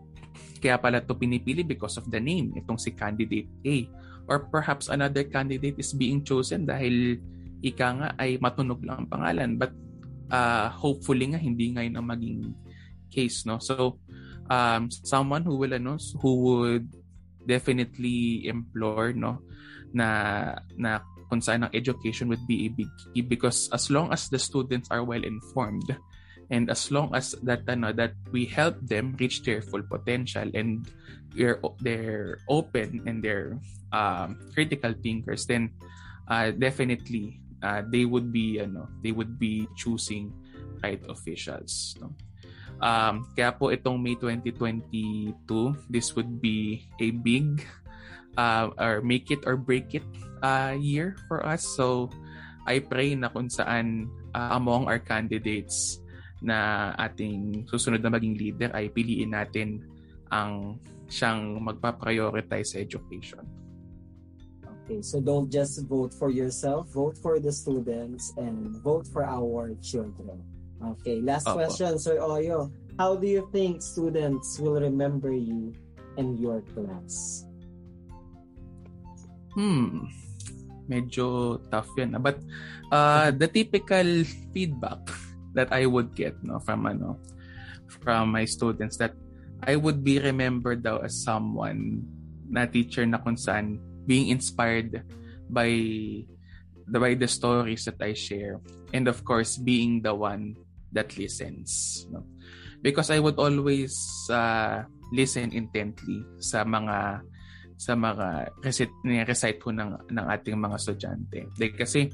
kaya 0.63 0.79
pala 0.79 1.03
to 1.03 1.11
pinipili 1.19 1.67
because 1.67 1.99
of 1.99 2.07
the 2.07 2.23
name, 2.23 2.55
itong 2.55 2.79
si 2.79 2.95
candidate 2.95 3.51
A. 3.67 3.83
Or 4.31 4.47
perhaps 4.47 4.87
another 4.87 5.27
candidate 5.27 5.75
is 5.75 5.91
being 5.91 6.23
chosen 6.23 6.63
dahil 6.63 7.19
ika 7.59 7.87
nga 7.99 8.09
ay 8.15 8.39
matunog 8.39 8.79
lang 8.87 9.03
ang 9.03 9.09
pangalan. 9.11 9.59
But 9.59 9.75
uh, 10.31 10.71
hopefully 10.71 11.35
nga 11.35 11.43
hindi 11.43 11.75
ngayon 11.75 11.99
ang 11.99 12.07
maging 12.07 12.55
case. 13.11 13.43
No? 13.43 13.59
So, 13.59 13.99
um, 14.47 14.87
someone 14.87 15.43
who 15.43 15.59
will 15.59 15.75
ano, 15.75 15.99
who 16.23 16.31
would 16.47 16.87
definitely 17.43 18.47
implore 18.47 19.11
no 19.11 19.43
na 19.91 20.07
na 20.79 21.03
kung 21.27 21.43
saan 21.43 21.67
ang 21.67 21.73
education 21.75 22.31
would 22.31 22.43
be 22.47 22.65
a 22.65 22.69
big 22.71 22.87
key 22.95 23.19
because 23.19 23.67
as 23.75 23.91
long 23.91 24.07
as 24.15 24.31
the 24.31 24.39
students 24.39 24.87
are 24.89 25.03
well 25.03 25.21
informed 25.21 25.91
and 26.49 26.69
as 26.69 26.91
long 26.91 27.13
as 27.15 27.35
that 27.43 27.63
ano 27.67 27.91
that 27.93 28.13
we 28.31 28.45
help 28.45 28.75
them 28.83 29.15
reach 29.19 29.43
their 29.43 29.61
full 29.61 29.83
potential 29.83 30.47
and 30.53 30.87
they're 31.35 31.59
they're 31.79 32.39
open 32.49 33.01
and 33.05 33.23
they're 33.23 33.57
um, 33.91 34.39
critical 34.53 34.93
thinkers 35.03 35.45
then 35.45 35.71
uh, 36.27 36.51
definitely 36.51 37.39
uh, 37.61 37.81
they 37.87 38.05
would 38.05 38.31
be 38.31 38.59
ano 38.59 38.89
they 39.03 39.11
would 39.11 39.39
be 39.39 39.67
choosing 39.75 40.31
right 40.83 41.01
officials 41.07 41.95
no 42.01 42.11
Um, 42.83 43.31
kaya 43.31 43.55
po 43.55 43.71
itong 43.71 44.03
May 44.03 44.19
2022, 44.19 45.39
this 45.87 46.19
would 46.19 46.43
be 46.43 46.83
a 46.99 47.15
big 47.15 47.63
uh, 48.35 48.75
or 48.75 48.99
make 48.99 49.31
it 49.31 49.47
or 49.47 49.55
break 49.55 49.95
it 49.95 50.03
uh, 50.43 50.75
year 50.75 51.15
for 51.31 51.39
us. 51.47 51.63
So 51.63 52.11
I 52.67 52.83
pray 52.83 53.15
na 53.15 53.31
kung 53.31 53.47
saan 53.47 54.11
uh, 54.35 54.59
among 54.59 54.91
our 54.91 54.99
candidates 54.99 56.02
na 56.43 56.91
ating 56.99 57.63
susunod 57.71 58.03
na 58.03 58.11
maging 58.11 58.35
leader 58.35 58.69
ay 58.75 58.91
piliin 58.91 59.31
natin 59.31 59.79
ang 60.27 60.77
siyang 61.07 61.63
magpa-prioritize 61.63 62.75
sa 62.75 62.77
education. 62.83 63.41
Okay, 64.83 64.99
so 64.99 65.23
don't 65.23 65.47
just 65.47 65.79
vote 65.87 66.11
for 66.11 66.27
yourself, 66.27 66.91
vote 66.91 67.15
for 67.15 67.39
the 67.39 67.51
students 67.55 68.35
and 68.35 68.75
vote 68.83 69.07
for 69.07 69.23
our 69.23 69.71
children. 69.79 70.43
Okay, 70.99 71.23
last 71.23 71.47
Opo. 71.47 71.63
question, 71.63 71.95
Sir 71.95 72.19
Oyo. 72.19 72.67
How 72.99 73.15
do 73.15 73.23
you 73.23 73.47
think 73.55 73.79
students 73.79 74.59
will 74.59 74.75
remember 74.75 75.31
you 75.31 75.71
and 76.19 76.35
your 76.35 76.59
class? 76.75 77.47
Hmm, 79.55 80.11
medyo 80.91 81.57
tough 81.71 81.87
yan. 81.95 82.19
ah. 82.19 82.21
But 82.21 82.37
uh, 82.91 83.31
the 83.31 83.47
typical 83.47 84.27
feedback 84.51 84.99
that 85.53 85.69
I 85.71 85.85
would 85.85 86.13
get 86.13 86.37
no 86.41 86.59
from 86.59 86.85
ano 86.85 87.17
from 87.87 88.33
my 88.33 88.45
students 88.45 88.97
that 88.97 89.13
I 89.63 89.79
would 89.79 90.03
be 90.03 90.19
remembered 90.19 90.83
daw 90.83 91.01
as 91.05 91.23
someone 91.23 92.03
na 92.49 92.67
teacher 92.67 93.05
na 93.07 93.21
kung 93.21 93.39
saan 93.39 93.79
being 94.03 94.29
inspired 94.33 95.05
by 95.47 95.71
the 96.83 96.97
by 96.99 97.15
the 97.15 97.29
stories 97.29 97.87
that 97.87 98.01
I 98.03 98.11
share 98.11 98.59
and 98.91 99.07
of 99.07 99.23
course 99.23 99.55
being 99.55 100.03
the 100.03 100.11
one 100.11 100.59
that 100.91 101.15
listens 101.15 102.03
no 102.11 102.27
because 102.83 103.07
I 103.07 103.23
would 103.23 103.39
always 103.39 103.95
uh, 104.27 104.83
listen 105.15 105.55
intently 105.55 106.27
sa 106.43 106.67
mga 106.67 107.23
sa 107.79 107.93
mga 107.99 108.53
recite, 108.63 108.93
recite 109.27 109.59
ko 109.59 109.73
ng, 109.75 110.07
ng 110.07 110.25
ating 110.29 110.55
mga 110.55 110.77
estudyante. 110.77 111.39
Like, 111.59 111.75
kasi 111.75 112.07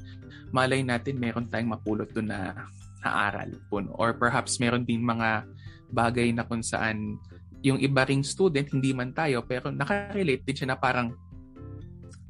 malay 0.50 0.82
natin 0.82 1.20
meron 1.20 1.46
tayong 1.46 1.78
mapulot 1.78 2.10
doon 2.10 2.32
na, 2.32 2.66
na 3.00 3.30
aral 3.30 3.56
po. 3.68 3.80
Or 3.96 4.16
perhaps 4.16 4.60
meron 4.60 4.84
din 4.84 5.04
mga 5.04 5.44
bagay 5.90 6.30
na 6.30 6.46
kung 6.46 6.62
saan 6.62 7.18
yung 7.60 7.76
iba 7.76 8.08
ring 8.08 8.24
student, 8.24 8.68
hindi 8.72 8.96
man 8.96 9.12
tayo, 9.12 9.44
pero 9.44 9.68
nakarelate 9.68 10.44
din 10.44 10.56
siya 10.56 10.72
na 10.72 10.78
parang 10.80 11.12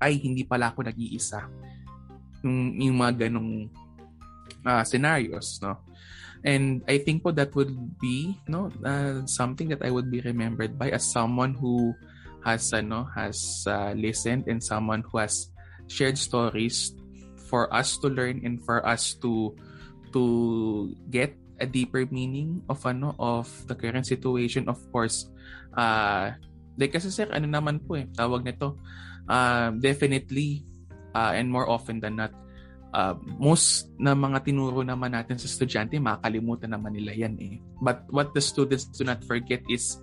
ay, 0.00 0.16
hindi 0.16 0.48
pala 0.48 0.72
ako 0.72 0.88
nag-iisa. 0.88 1.44
Yung, 2.40 2.80
yung 2.80 2.96
mga 2.96 3.28
ganong 3.28 3.68
uh, 4.64 4.82
scenarios, 4.82 5.60
no? 5.60 5.76
And 6.40 6.80
I 6.88 7.04
think 7.04 7.20
po 7.20 7.36
that 7.36 7.52
would 7.52 8.00
be 8.00 8.32
no 8.48 8.72
uh, 8.80 9.28
something 9.28 9.68
that 9.76 9.84
I 9.84 9.92
would 9.92 10.08
be 10.08 10.24
remembered 10.24 10.80
by 10.80 10.88
as 10.88 11.04
someone 11.04 11.52
who 11.52 11.92
has 12.40 12.72
ano 12.72 13.04
has 13.12 13.68
uh, 13.68 13.92
listened 13.92 14.48
and 14.48 14.64
someone 14.64 15.04
who 15.04 15.20
has 15.20 15.52
shared 15.92 16.16
stories 16.16 16.96
for 17.44 17.68
us 17.68 18.00
to 18.00 18.08
learn 18.08 18.40
and 18.40 18.56
for 18.64 18.80
us 18.88 19.12
to 19.20 19.52
to 20.12 20.24
get 21.10 21.34
a 21.60 21.66
deeper 21.68 22.08
meaning 22.08 22.64
of 22.66 22.80
ano 22.88 23.12
of 23.20 23.46
the 23.68 23.76
current 23.76 24.08
situation 24.08 24.66
of 24.66 24.80
course. 24.90 25.28
Uh 25.76 26.32
like 26.80 26.96
kasi 26.96 27.12
sir 27.12 27.28
ano 27.28 27.44
naman 27.44 27.84
po 27.84 28.00
eh 28.00 28.08
tawag 28.16 28.42
nito. 28.42 28.80
Uh, 29.30 29.70
definitely 29.78 30.66
uh, 31.14 31.30
and 31.36 31.46
more 31.46 31.68
often 31.70 32.02
than 32.02 32.18
not 32.18 32.34
uh, 32.96 33.14
most 33.38 33.92
na 34.00 34.16
mga 34.16 34.42
tinuro 34.42 34.82
naman 34.82 35.14
natin 35.14 35.38
sa 35.38 35.46
estudyante 35.46 36.00
makakalimutan 36.02 36.74
naman 36.74 36.96
nila 36.96 37.14
yan 37.14 37.36
eh. 37.38 37.60
But 37.78 38.08
what 38.10 38.34
the 38.34 38.42
students 38.42 38.88
do 38.90 39.06
not 39.06 39.22
forget 39.22 39.62
is 39.70 40.00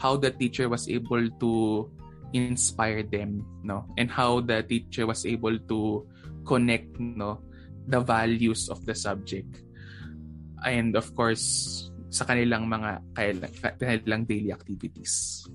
how 0.00 0.16
the 0.16 0.32
teacher 0.32 0.70
was 0.70 0.88
able 0.88 1.28
to 1.42 1.52
inspire 2.32 3.02
them 3.02 3.44
no? 3.66 3.84
And 3.98 4.08
how 4.08 4.40
the 4.40 4.62
teacher 4.64 5.04
was 5.04 5.26
able 5.26 5.58
to 5.68 6.06
connect 6.46 6.96
no 6.96 7.42
the 7.86 8.00
values 8.00 8.68
of 8.68 8.82
the 8.84 8.96
subject 8.96 9.62
and 10.66 10.96
of 10.98 11.08
course 11.16 11.86
sa 12.10 12.26
kanilang 12.26 12.66
mga 12.66 13.00
kanilang 13.78 14.26
daily 14.26 14.50
activities 14.50 15.46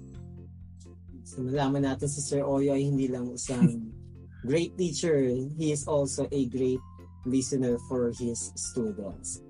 So 1.26 1.42
malaman 1.44 1.84
natin 1.84 2.08
si 2.08 2.24
Sir 2.24 2.48
Oyo 2.48 2.72
ay 2.72 2.88
hindi 2.88 3.12
lang 3.12 3.34
isang 3.34 3.92
great 4.50 4.78
teacher, 4.78 5.20
he 5.58 5.74
is 5.74 5.84
also 5.90 6.30
a 6.30 6.42
great 6.48 6.80
listener 7.26 7.82
for 7.90 8.14
his 8.14 8.54
students. 8.56 9.42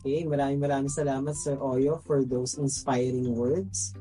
Okay, 0.00 0.24
maraming 0.24 0.58
maraming 0.58 0.90
salamat 0.90 1.36
Sir 1.36 1.60
Oyo 1.60 2.00
for 2.08 2.24
those 2.24 2.56
inspiring 2.56 3.28
words 3.28 3.92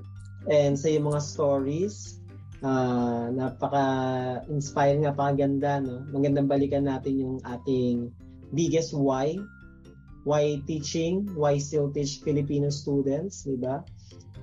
and 0.47 0.79
sa 0.79 0.87
iyong 0.87 1.11
mga 1.11 1.21
stories. 1.21 2.20
Uh, 2.61 3.33
napaka-inspiring, 3.33 5.01
napakaganda. 5.01 5.81
No? 5.81 6.05
Magandang 6.13 6.45
balikan 6.45 6.85
natin 6.85 7.17
yung 7.17 7.37
ating 7.41 8.13
biggest 8.53 8.93
why. 8.93 9.33
Why 10.21 10.61
teaching? 10.69 11.25
Why 11.33 11.57
still 11.57 11.89
teach 11.89 12.21
Filipino 12.21 12.69
students? 12.69 13.49
Diba? 13.49 13.81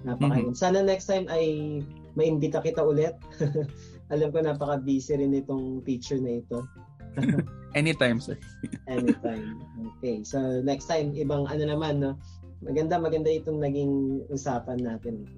Napakaganda. 0.02 0.50
Mhm. 0.50 0.58
Sana 0.58 0.82
next 0.82 1.06
time 1.06 1.30
ay 1.30 1.78
maimbita 2.18 2.58
kita 2.58 2.82
ulit. 2.82 3.14
Alam 4.12 4.34
ko 4.34 4.42
napaka-busy 4.42 5.14
rin 5.14 5.38
itong 5.38 5.86
teacher 5.86 6.18
na 6.18 6.42
ito. 6.42 6.66
anytime 7.78 8.18
sir 8.18 8.38
Anytime. 8.88 9.60
Okay. 9.98 10.24
So 10.24 10.64
next 10.64 10.88
time, 10.88 11.12
ibang 11.12 11.44
ano 11.46 11.62
naman, 11.68 12.00
no? 12.00 12.16
Maganda, 12.64 12.98
maganda 12.98 13.30
itong 13.30 13.60
naging 13.62 14.24
usapan 14.32 14.80
natin. 14.82 15.28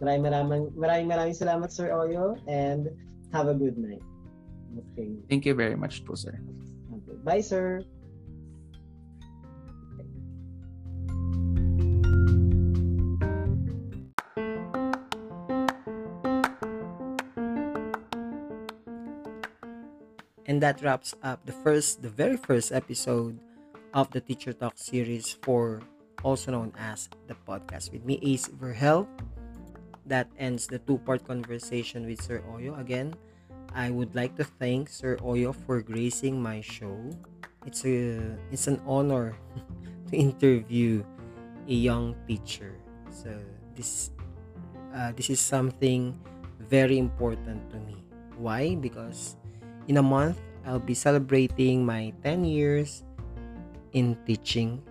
Maraming 0.00 0.24
maraming, 0.28 0.64
maraming, 0.76 1.08
maraming 1.08 1.36
salamat, 1.36 1.72
Sir 1.72 1.88
Oyo, 1.88 2.36
and 2.44 2.92
have 3.32 3.48
a 3.48 3.56
good 3.56 3.78
night. 3.78 4.02
Okay. 4.92 5.16
thank 5.32 5.48
you 5.48 5.56
very 5.56 5.72
much 5.72 6.04
po 6.04 6.12
sir 6.12 6.36
okay. 6.92 7.16
Bye, 7.24 7.40
sir. 7.40 7.80
And 20.46 20.62
that 20.62 20.80
wraps 20.80 21.12
up 21.26 21.44
the 21.44 21.52
first, 21.52 22.02
the 22.02 22.08
very 22.08 22.36
first 22.36 22.70
episode 22.70 23.38
of 23.92 24.10
the 24.12 24.20
Teacher 24.20 24.52
Talk 24.52 24.78
series 24.78 25.34
for 25.42 25.82
also 26.22 26.52
known 26.52 26.72
as 26.78 27.10
the 27.26 27.34
podcast 27.46 27.92
with 27.92 28.04
me, 28.06 28.20
Ace 28.22 28.46
Verhel. 28.48 29.10
That 30.06 30.30
ends 30.38 30.66
the 30.70 30.78
two-part 30.78 31.26
conversation 31.26 32.06
with 32.06 32.22
Sir 32.22 32.42
Oyo. 32.54 32.78
Again, 32.78 33.18
I 33.74 33.90
would 33.90 34.14
like 34.14 34.38
to 34.38 34.44
thank 34.46 34.88
Sir 34.88 35.18
Oyo 35.18 35.50
for 35.52 35.82
gracing 35.82 36.40
my 36.40 36.62
show. 36.62 36.94
It's 37.66 37.82
a 37.84 38.22
it's 38.54 38.70
an 38.70 38.78
honor 38.86 39.34
to 40.08 40.14
interview 40.14 41.02
a 41.66 41.74
young 41.74 42.14
teacher. 42.30 42.78
So 43.10 43.34
this 43.74 44.14
uh, 44.94 45.10
this 45.12 45.28
is 45.28 45.42
something 45.42 46.14
very 46.62 46.98
important 46.98 47.66
to 47.74 47.78
me. 47.82 48.00
Why? 48.38 48.78
Because 48.78 49.36
in 49.88 49.98
a 49.98 50.02
month, 50.02 50.38
I'll 50.64 50.82
be 50.82 50.94
celebrating 50.94 51.86
my 51.86 52.12
10 52.24 52.44
years 52.44 53.04
in 53.92 54.18
teaching. 54.26 54.82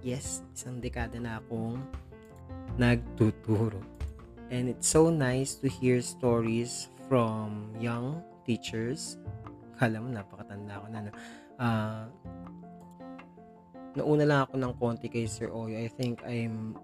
Yes, 0.00 0.46
isang 0.54 0.78
dekada 0.78 1.18
na 1.18 1.42
akong 1.42 1.82
nagtuturo. 2.76 3.80
And 4.50 4.70
it's 4.70 4.86
so 4.86 5.10
nice 5.10 5.58
to 5.60 5.68
hear 5.68 5.98
stories 6.00 6.88
from 7.08 7.74
young 7.80 8.22
teachers. 8.46 9.18
Kala 9.76 9.98
mo, 9.98 10.08
napakatanda 10.14 10.80
ko 10.80 10.86
na. 10.88 11.00
No? 11.02 11.12
Uh, 11.56 12.04
nauna 13.96 14.24
lang 14.28 14.40
ako 14.46 14.54
ng 14.60 14.72
konti 14.76 15.08
kay 15.08 15.26
Sir 15.26 15.48
Oyo. 15.50 15.74
I 15.74 15.88
think 15.88 16.22
I'm 16.28 16.76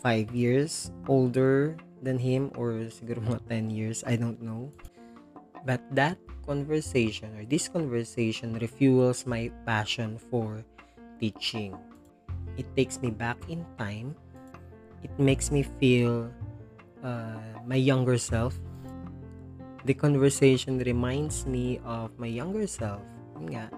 5 0.00 0.32
years 0.32 0.90
older 1.06 1.76
than 2.02 2.18
him 2.18 2.52
or 2.56 2.88
siguro 2.88 3.20
mga 3.22 3.40
10 3.48 3.70
years, 3.70 4.02
I 4.04 4.16
don't 4.16 4.40
know. 4.40 4.72
But 5.66 5.82
that 5.98 6.16
conversation 6.46 7.34
or 7.34 7.44
this 7.44 7.66
conversation 7.66 8.54
refuels 8.56 9.26
my 9.26 9.50
passion 9.66 10.16
for 10.30 10.62
teaching. 11.18 11.74
It 12.56 12.70
takes 12.78 13.02
me 13.02 13.10
back 13.10 13.36
in 13.50 13.66
time. 13.76 14.14
It 15.06 15.14
makes 15.22 15.54
me 15.54 15.62
feel 15.62 16.26
uh, 17.06 17.38
my 17.62 17.78
younger 17.78 18.18
self. 18.18 18.58
The 19.86 19.94
conversation 19.94 20.82
reminds 20.82 21.46
me 21.46 21.78
of 21.86 22.10
my 22.18 22.26
younger 22.26 22.66
self. 22.66 23.06
Nga, 23.38 23.70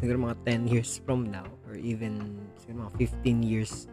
siguro 0.00 0.32
mga 0.32 0.64
10 0.64 0.72
years 0.72 0.96
from 1.04 1.28
now 1.28 1.44
or 1.68 1.76
even 1.76 2.40
siguro 2.56 2.88
mga 2.88 3.04
15 3.20 3.44
years 3.44 3.84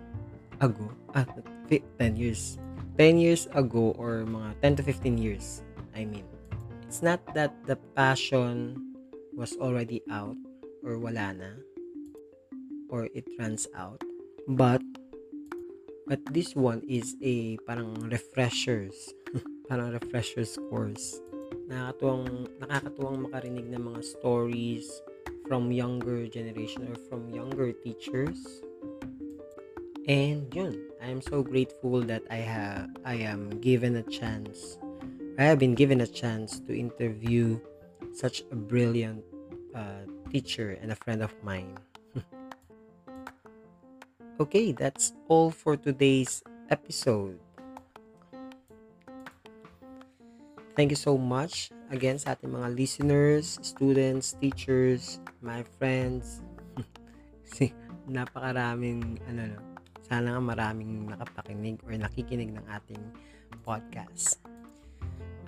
ago. 0.63 0.87
Ah, 1.11 1.27
10 1.67 2.15
years. 2.15 2.55
10 2.95 3.19
years 3.19 3.51
ago 3.51 3.91
or 3.99 4.23
mga 4.23 4.79
10 4.79 4.79
to 4.79 4.83
15 4.87 5.19
years, 5.19 5.67
I 5.91 6.07
mean. 6.07 6.23
It's 6.87 7.03
not 7.03 7.19
that 7.35 7.51
the 7.67 7.75
passion 7.91 8.79
was 9.35 9.59
already 9.59 9.99
out 10.07 10.39
or 10.79 10.95
wala 10.95 11.35
na 11.35 11.59
or 12.87 13.11
it 13.11 13.27
runs 13.35 13.67
out. 13.75 13.99
But 14.47 14.79
but 16.09 16.17
this 16.33 16.57
one 16.57 16.81
is 16.89 17.13
a 17.21 17.55
parang 17.69 17.93
refreshers. 18.09 19.13
parang 19.69 19.93
refreshers 19.93 20.57
course. 20.73 21.21
Nakakatuwang 21.69 22.49
nakakatuwang 22.57 23.29
makarinig 23.29 23.69
ng 23.69 23.93
mga 23.93 24.01
stories 24.01 24.89
from 25.45 25.69
younger 25.69 26.25
generation 26.25 26.89
or 26.89 26.97
from 27.05 27.29
younger 27.29 27.69
teachers. 27.85 28.41
And 30.09 30.49
yun, 30.49 30.73
I 30.97 31.13
am 31.13 31.21
so 31.21 31.45
grateful 31.45 32.01
that 32.09 32.25
I 32.33 32.41
have 32.41 32.89
I 33.05 33.21
am 33.21 33.61
given 33.61 34.01
a 34.01 34.05
chance. 34.09 34.81
I 35.37 35.45
have 35.45 35.61
been 35.61 35.77
given 35.77 36.01
a 36.01 36.09
chance 36.09 36.57
to 36.65 36.73
interview 36.73 37.61
such 38.17 38.41
a 38.49 38.57
brilliant 38.57 39.21
uh, 39.77 40.09
teacher 40.33 40.73
and 40.81 40.89
a 40.89 40.97
friend 40.97 41.21
of 41.21 41.31
mine. 41.45 41.77
Okay, 44.39 44.71
that's 44.71 45.11
all 45.27 45.51
for 45.51 45.75
today's 45.75 46.41
episode. 46.71 47.35
Thank 50.79 50.95
you 50.95 50.99
so 50.99 51.19
much 51.19 51.75
again 51.91 52.15
sa 52.15 52.39
ating 52.39 52.55
mga 52.55 52.71
listeners, 52.71 53.59
students, 53.59 54.39
teachers, 54.39 55.19
my 55.43 55.67
friends. 55.75 56.39
Kasi 57.43 57.75
napakaraming 58.07 59.19
ano 59.27 59.59
no. 59.59 59.59
Sana 60.07 60.33
nga 60.33 60.41
maraming 60.41 61.11
nakapakinig 61.11 61.83
or 61.83 61.93
nakikinig 61.99 62.55
ng 62.55 62.65
ating 62.71 63.03
podcast. 63.67 64.39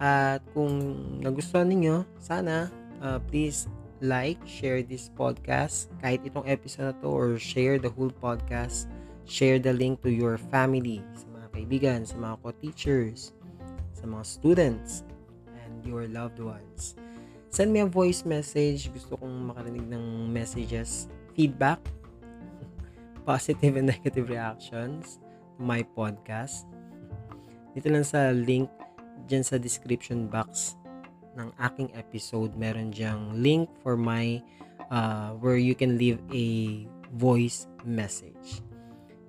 At 0.03 0.43
kung 0.51 0.77
nagustuhan 1.23 1.71
ninyo, 1.71 2.03
sana 2.19 2.67
uh, 2.99 3.23
please 3.31 3.71
like, 4.01 4.41
share 4.43 4.81
this 4.81 5.07
podcast 5.13 5.93
kahit 6.01 6.25
itong 6.25 6.49
episode 6.49 6.91
na 6.91 6.95
to 6.99 7.07
or 7.07 7.29
share 7.37 7.77
the 7.77 7.89
whole 7.89 8.11
podcast. 8.11 8.89
Share 9.29 9.61
the 9.61 9.71
link 9.71 10.01
to 10.01 10.09
your 10.09 10.35
family, 10.51 10.99
sa 11.13 11.29
mga 11.29 11.47
kaibigan, 11.53 11.99
sa 12.03 12.17
mga 12.17 12.35
co-teachers, 12.41 13.31
sa 13.93 14.09
mga 14.09 14.25
students, 14.25 15.05
and 15.61 15.85
your 15.85 16.09
loved 16.09 16.41
ones. 16.41 16.97
Send 17.53 17.69
me 17.69 17.85
a 17.85 17.87
voice 17.87 18.25
message. 18.25 18.89
Gusto 18.89 19.15
kong 19.21 19.53
makarinig 19.53 19.85
ng 19.87 20.27
messages, 20.33 21.07
feedback, 21.37 21.79
positive 23.29 23.77
and 23.77 23.93
negative 23.93 24.27
reactions 24.27 25.21
to 25.55 25.61
my 25.61 25.85
podcast. 25.95 26.65
Dito 27.77 27.87
lang 27.87 28.03
sa 28.03 28.33
link 28.33 28.67
dyan 29.29 29.45
sa 29.45 29.61
description 29.61 30.27
box 30.27 30.80
ng 31.37 31.49
aking 31.59 31.89
episode, 31.95 32.55
meron 32.59 32.91
diyang 32.91 33.39
link 33.39 33.69
for 33.83 33.95
my 33.95 34.39
uh, 34.91 35.31
where 35.39 35.57
you 35.57 35.73
can 35.73 35.95
leave 35.95 36.19
a 36.35 36.83
voice 37.15 37.67
message. 37.87 38.61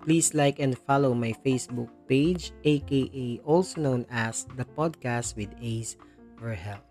Please 0.02 0.34
like 0.34 0.58
and 0.58 0.74
follow 0.74 1.14
my 1.14 1.30
Facebook 1.46 1.86
page, 2.10 2.50
aka 2.66 3.38
also 3.46 3.78
known 3.78 4.02
as 4.10 4.50
the 4.58 4.66
podcast 4.74 5.38
with 5.38 5.50
Ace 5.62 5.94
Verhel. 6.34 6.82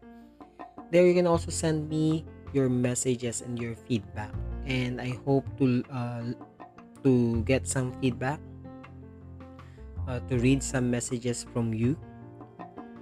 There 0.95 1.03
you 1.03 1.15
can 1.15 1.27
also 1.27 1.51
send 1.51 1.91
me 1.91 2.23
your 2.55 2.71
messages 2.71 3.43
and 3.43 3.59
your 3.59 3.75
feedback. 3.75 4.31
And 4.63 5.03
I 5.03 5.19
hope 5.27 5.43
to 5.59 5.83
uh, 5.91 6.31
to 7.03 7.43
get 7.43 7.67
some 7.67 7.91
feedback, 7.99 8.39
uh, 10.07 10.23
to 10.31 10.39
read 10.39 10.63
some 10.63 10.87
messages 10.87 11.43
from 11.51 11.75
you, 11.75 11.99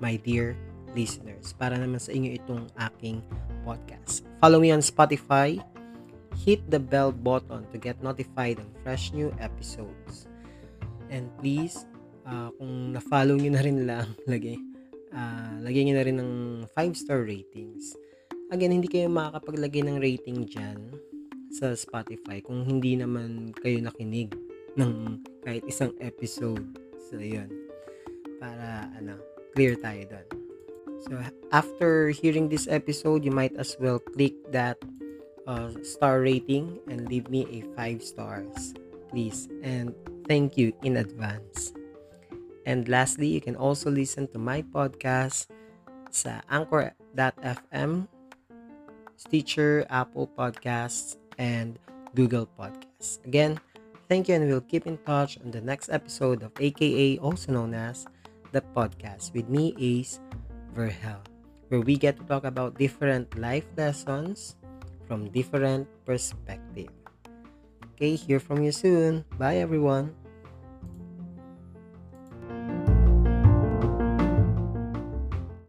my 0.02 0.18
dear 0.18 0.58
listeners, 0.94 1.54
para 1.58 1.76
naman 1.78 2.02
sa 2.02 2.14
inyo 2.14 2.38
itong 2.40 2.70
aking 2.92 3.22
podcast. 3.64 4.26
Follow 4.40 4.62
me 4.62 4.72
on 4.74 4.82
Spotify. 4.82 5.60
Hit 6.46 6.64
the 6.72 6.80
bell 6.80 7.12
button 7.12 7.68
to 7.74 7.78
get 7.82 8.00
notified 8.00 8.62
on 8.62 8.70
fresh 8.86 9.12
new 9.12 9.34
episodes. 9.42 10.30
And 11.10 11.28
please, 11.42 11.90
uh, 12.30 12.54
kung 12.56 12.94
na-follow 12.96 13.36
nyo 13.36 13.52
na 13.54 13.62
rin 13.66 13.80
lang, 13.84 14.08
lagay, 14.32 14.56
uh, 15.12 15.58
lagyan 15.66 15.92
nyo 15.92 15.96
na 15.98 16.06
rin 16.06 16.18
ng 16.22 16.34
5-star 16.72 17.26
ratings. 17.26 17.98
Again, 18.50 18.74
hindi 18.74 18.90
kayo 18.90 19.10
makakapaglagay 19.10 19.86
ng 19.86 19.98
rating 20.02 20.48
dyan 20.50 20.80
sa 21.50 21.74
Spotify 21.74 22.42
kung 22.42 22.62
hindi 22.66 22.98
naman 22.98 23.54
kayo 23.58 23.82
nakinig 23.82 24.34
ng 24.78 25.22
kahit 25.42 25.66
isang 25.66 25.94
episode. 26.02 26.66
So, 27.10 27.18
yun. 27.18 27.50
Para, 28.38 28.90
ano, 28.96 29.18
clear 29.54 29.76
tayo 29.82 30.06
doon. 30.08 30.39
So, 31.08 31.16
after 31.52 32.10
hearing 32.10 32.50
this 32.50 32.68
episode, 32.68 33.24
you 33.24 33.32
might 33.32 33.56
as 33.56 33.78
well 33.80 34.00
click 34.00 34.36
that 34.52 34.78
uh, 35.48 35.72
star 35.82 36.20
rating 36.20 36.80
and 36.92 37.08
leave 37.08 37.30
me 37.30 37.48
a 37.48 37.64
5 37.76 38.04
stars, 38.04 38.74
please. 39.08 39.48
And 39.64 39.96
thank 40.28 40.58
you 40.58 40.74
in 40.84 40.98
advance. 40.98 41.74
And 42.68 42.88
lastly, 42.88 43.28
you 43.28 43.42
can 43.42 43.56
also 43.56 43.90
listen 43.90 44.28
to 44.36 44.38
my 44.38 44.62
podcast 44.62 45.48
sa 46.12 46.44
Anchor.fm, 46.52 48.06
Stitcher, 49.16 49.88
Apple 49.90 50.28
Podcasts, 50.28 51.16
and 51.40 51.80
Google 52.14 52.46
Podcasts. 52.60 53.24
Again, 53.26 53.58
thank 54.12 54.28
you 54.28 54.36
and 54.36 54.46
we'll 54.46 54.66
keep 54.68 54.86
in 54.86 54.98
touch 55.08 55.40
on 55.40 55.50
the 55.50 55.62
next 55.62 55.90
episode 55.90 56.44
of 56.44 56.52
AKA, 56.60 57.18
also 57.24 57.54
known 57.54 57.74
as 57.74 58.06
the 58.52 58.62
podcast 58.76 59.34
with 59.34 59.48
me, 59.48 59.74
Ace 59.80 60.20
Verhel, 60.76 61.24
where 61.70 61.82
we 61.82 61.98
get 61.98 62.18
to 62.18 62.24
talk 62.26 62.44
about 62.44 62.78
different 62.78 63.38
life 63.38 63.66
lessons 63.78 64.56
from 65.08 65.30
different 65.32 65.88
perspective. 66.06 66.92
Okay, 67.96 68.16
hear 68.16 68.40
from 68.40 68.64
you 68.64 68.72
soon. 68.72 69.26
Bye 69.38 69.60
everyone. 69.60 70.16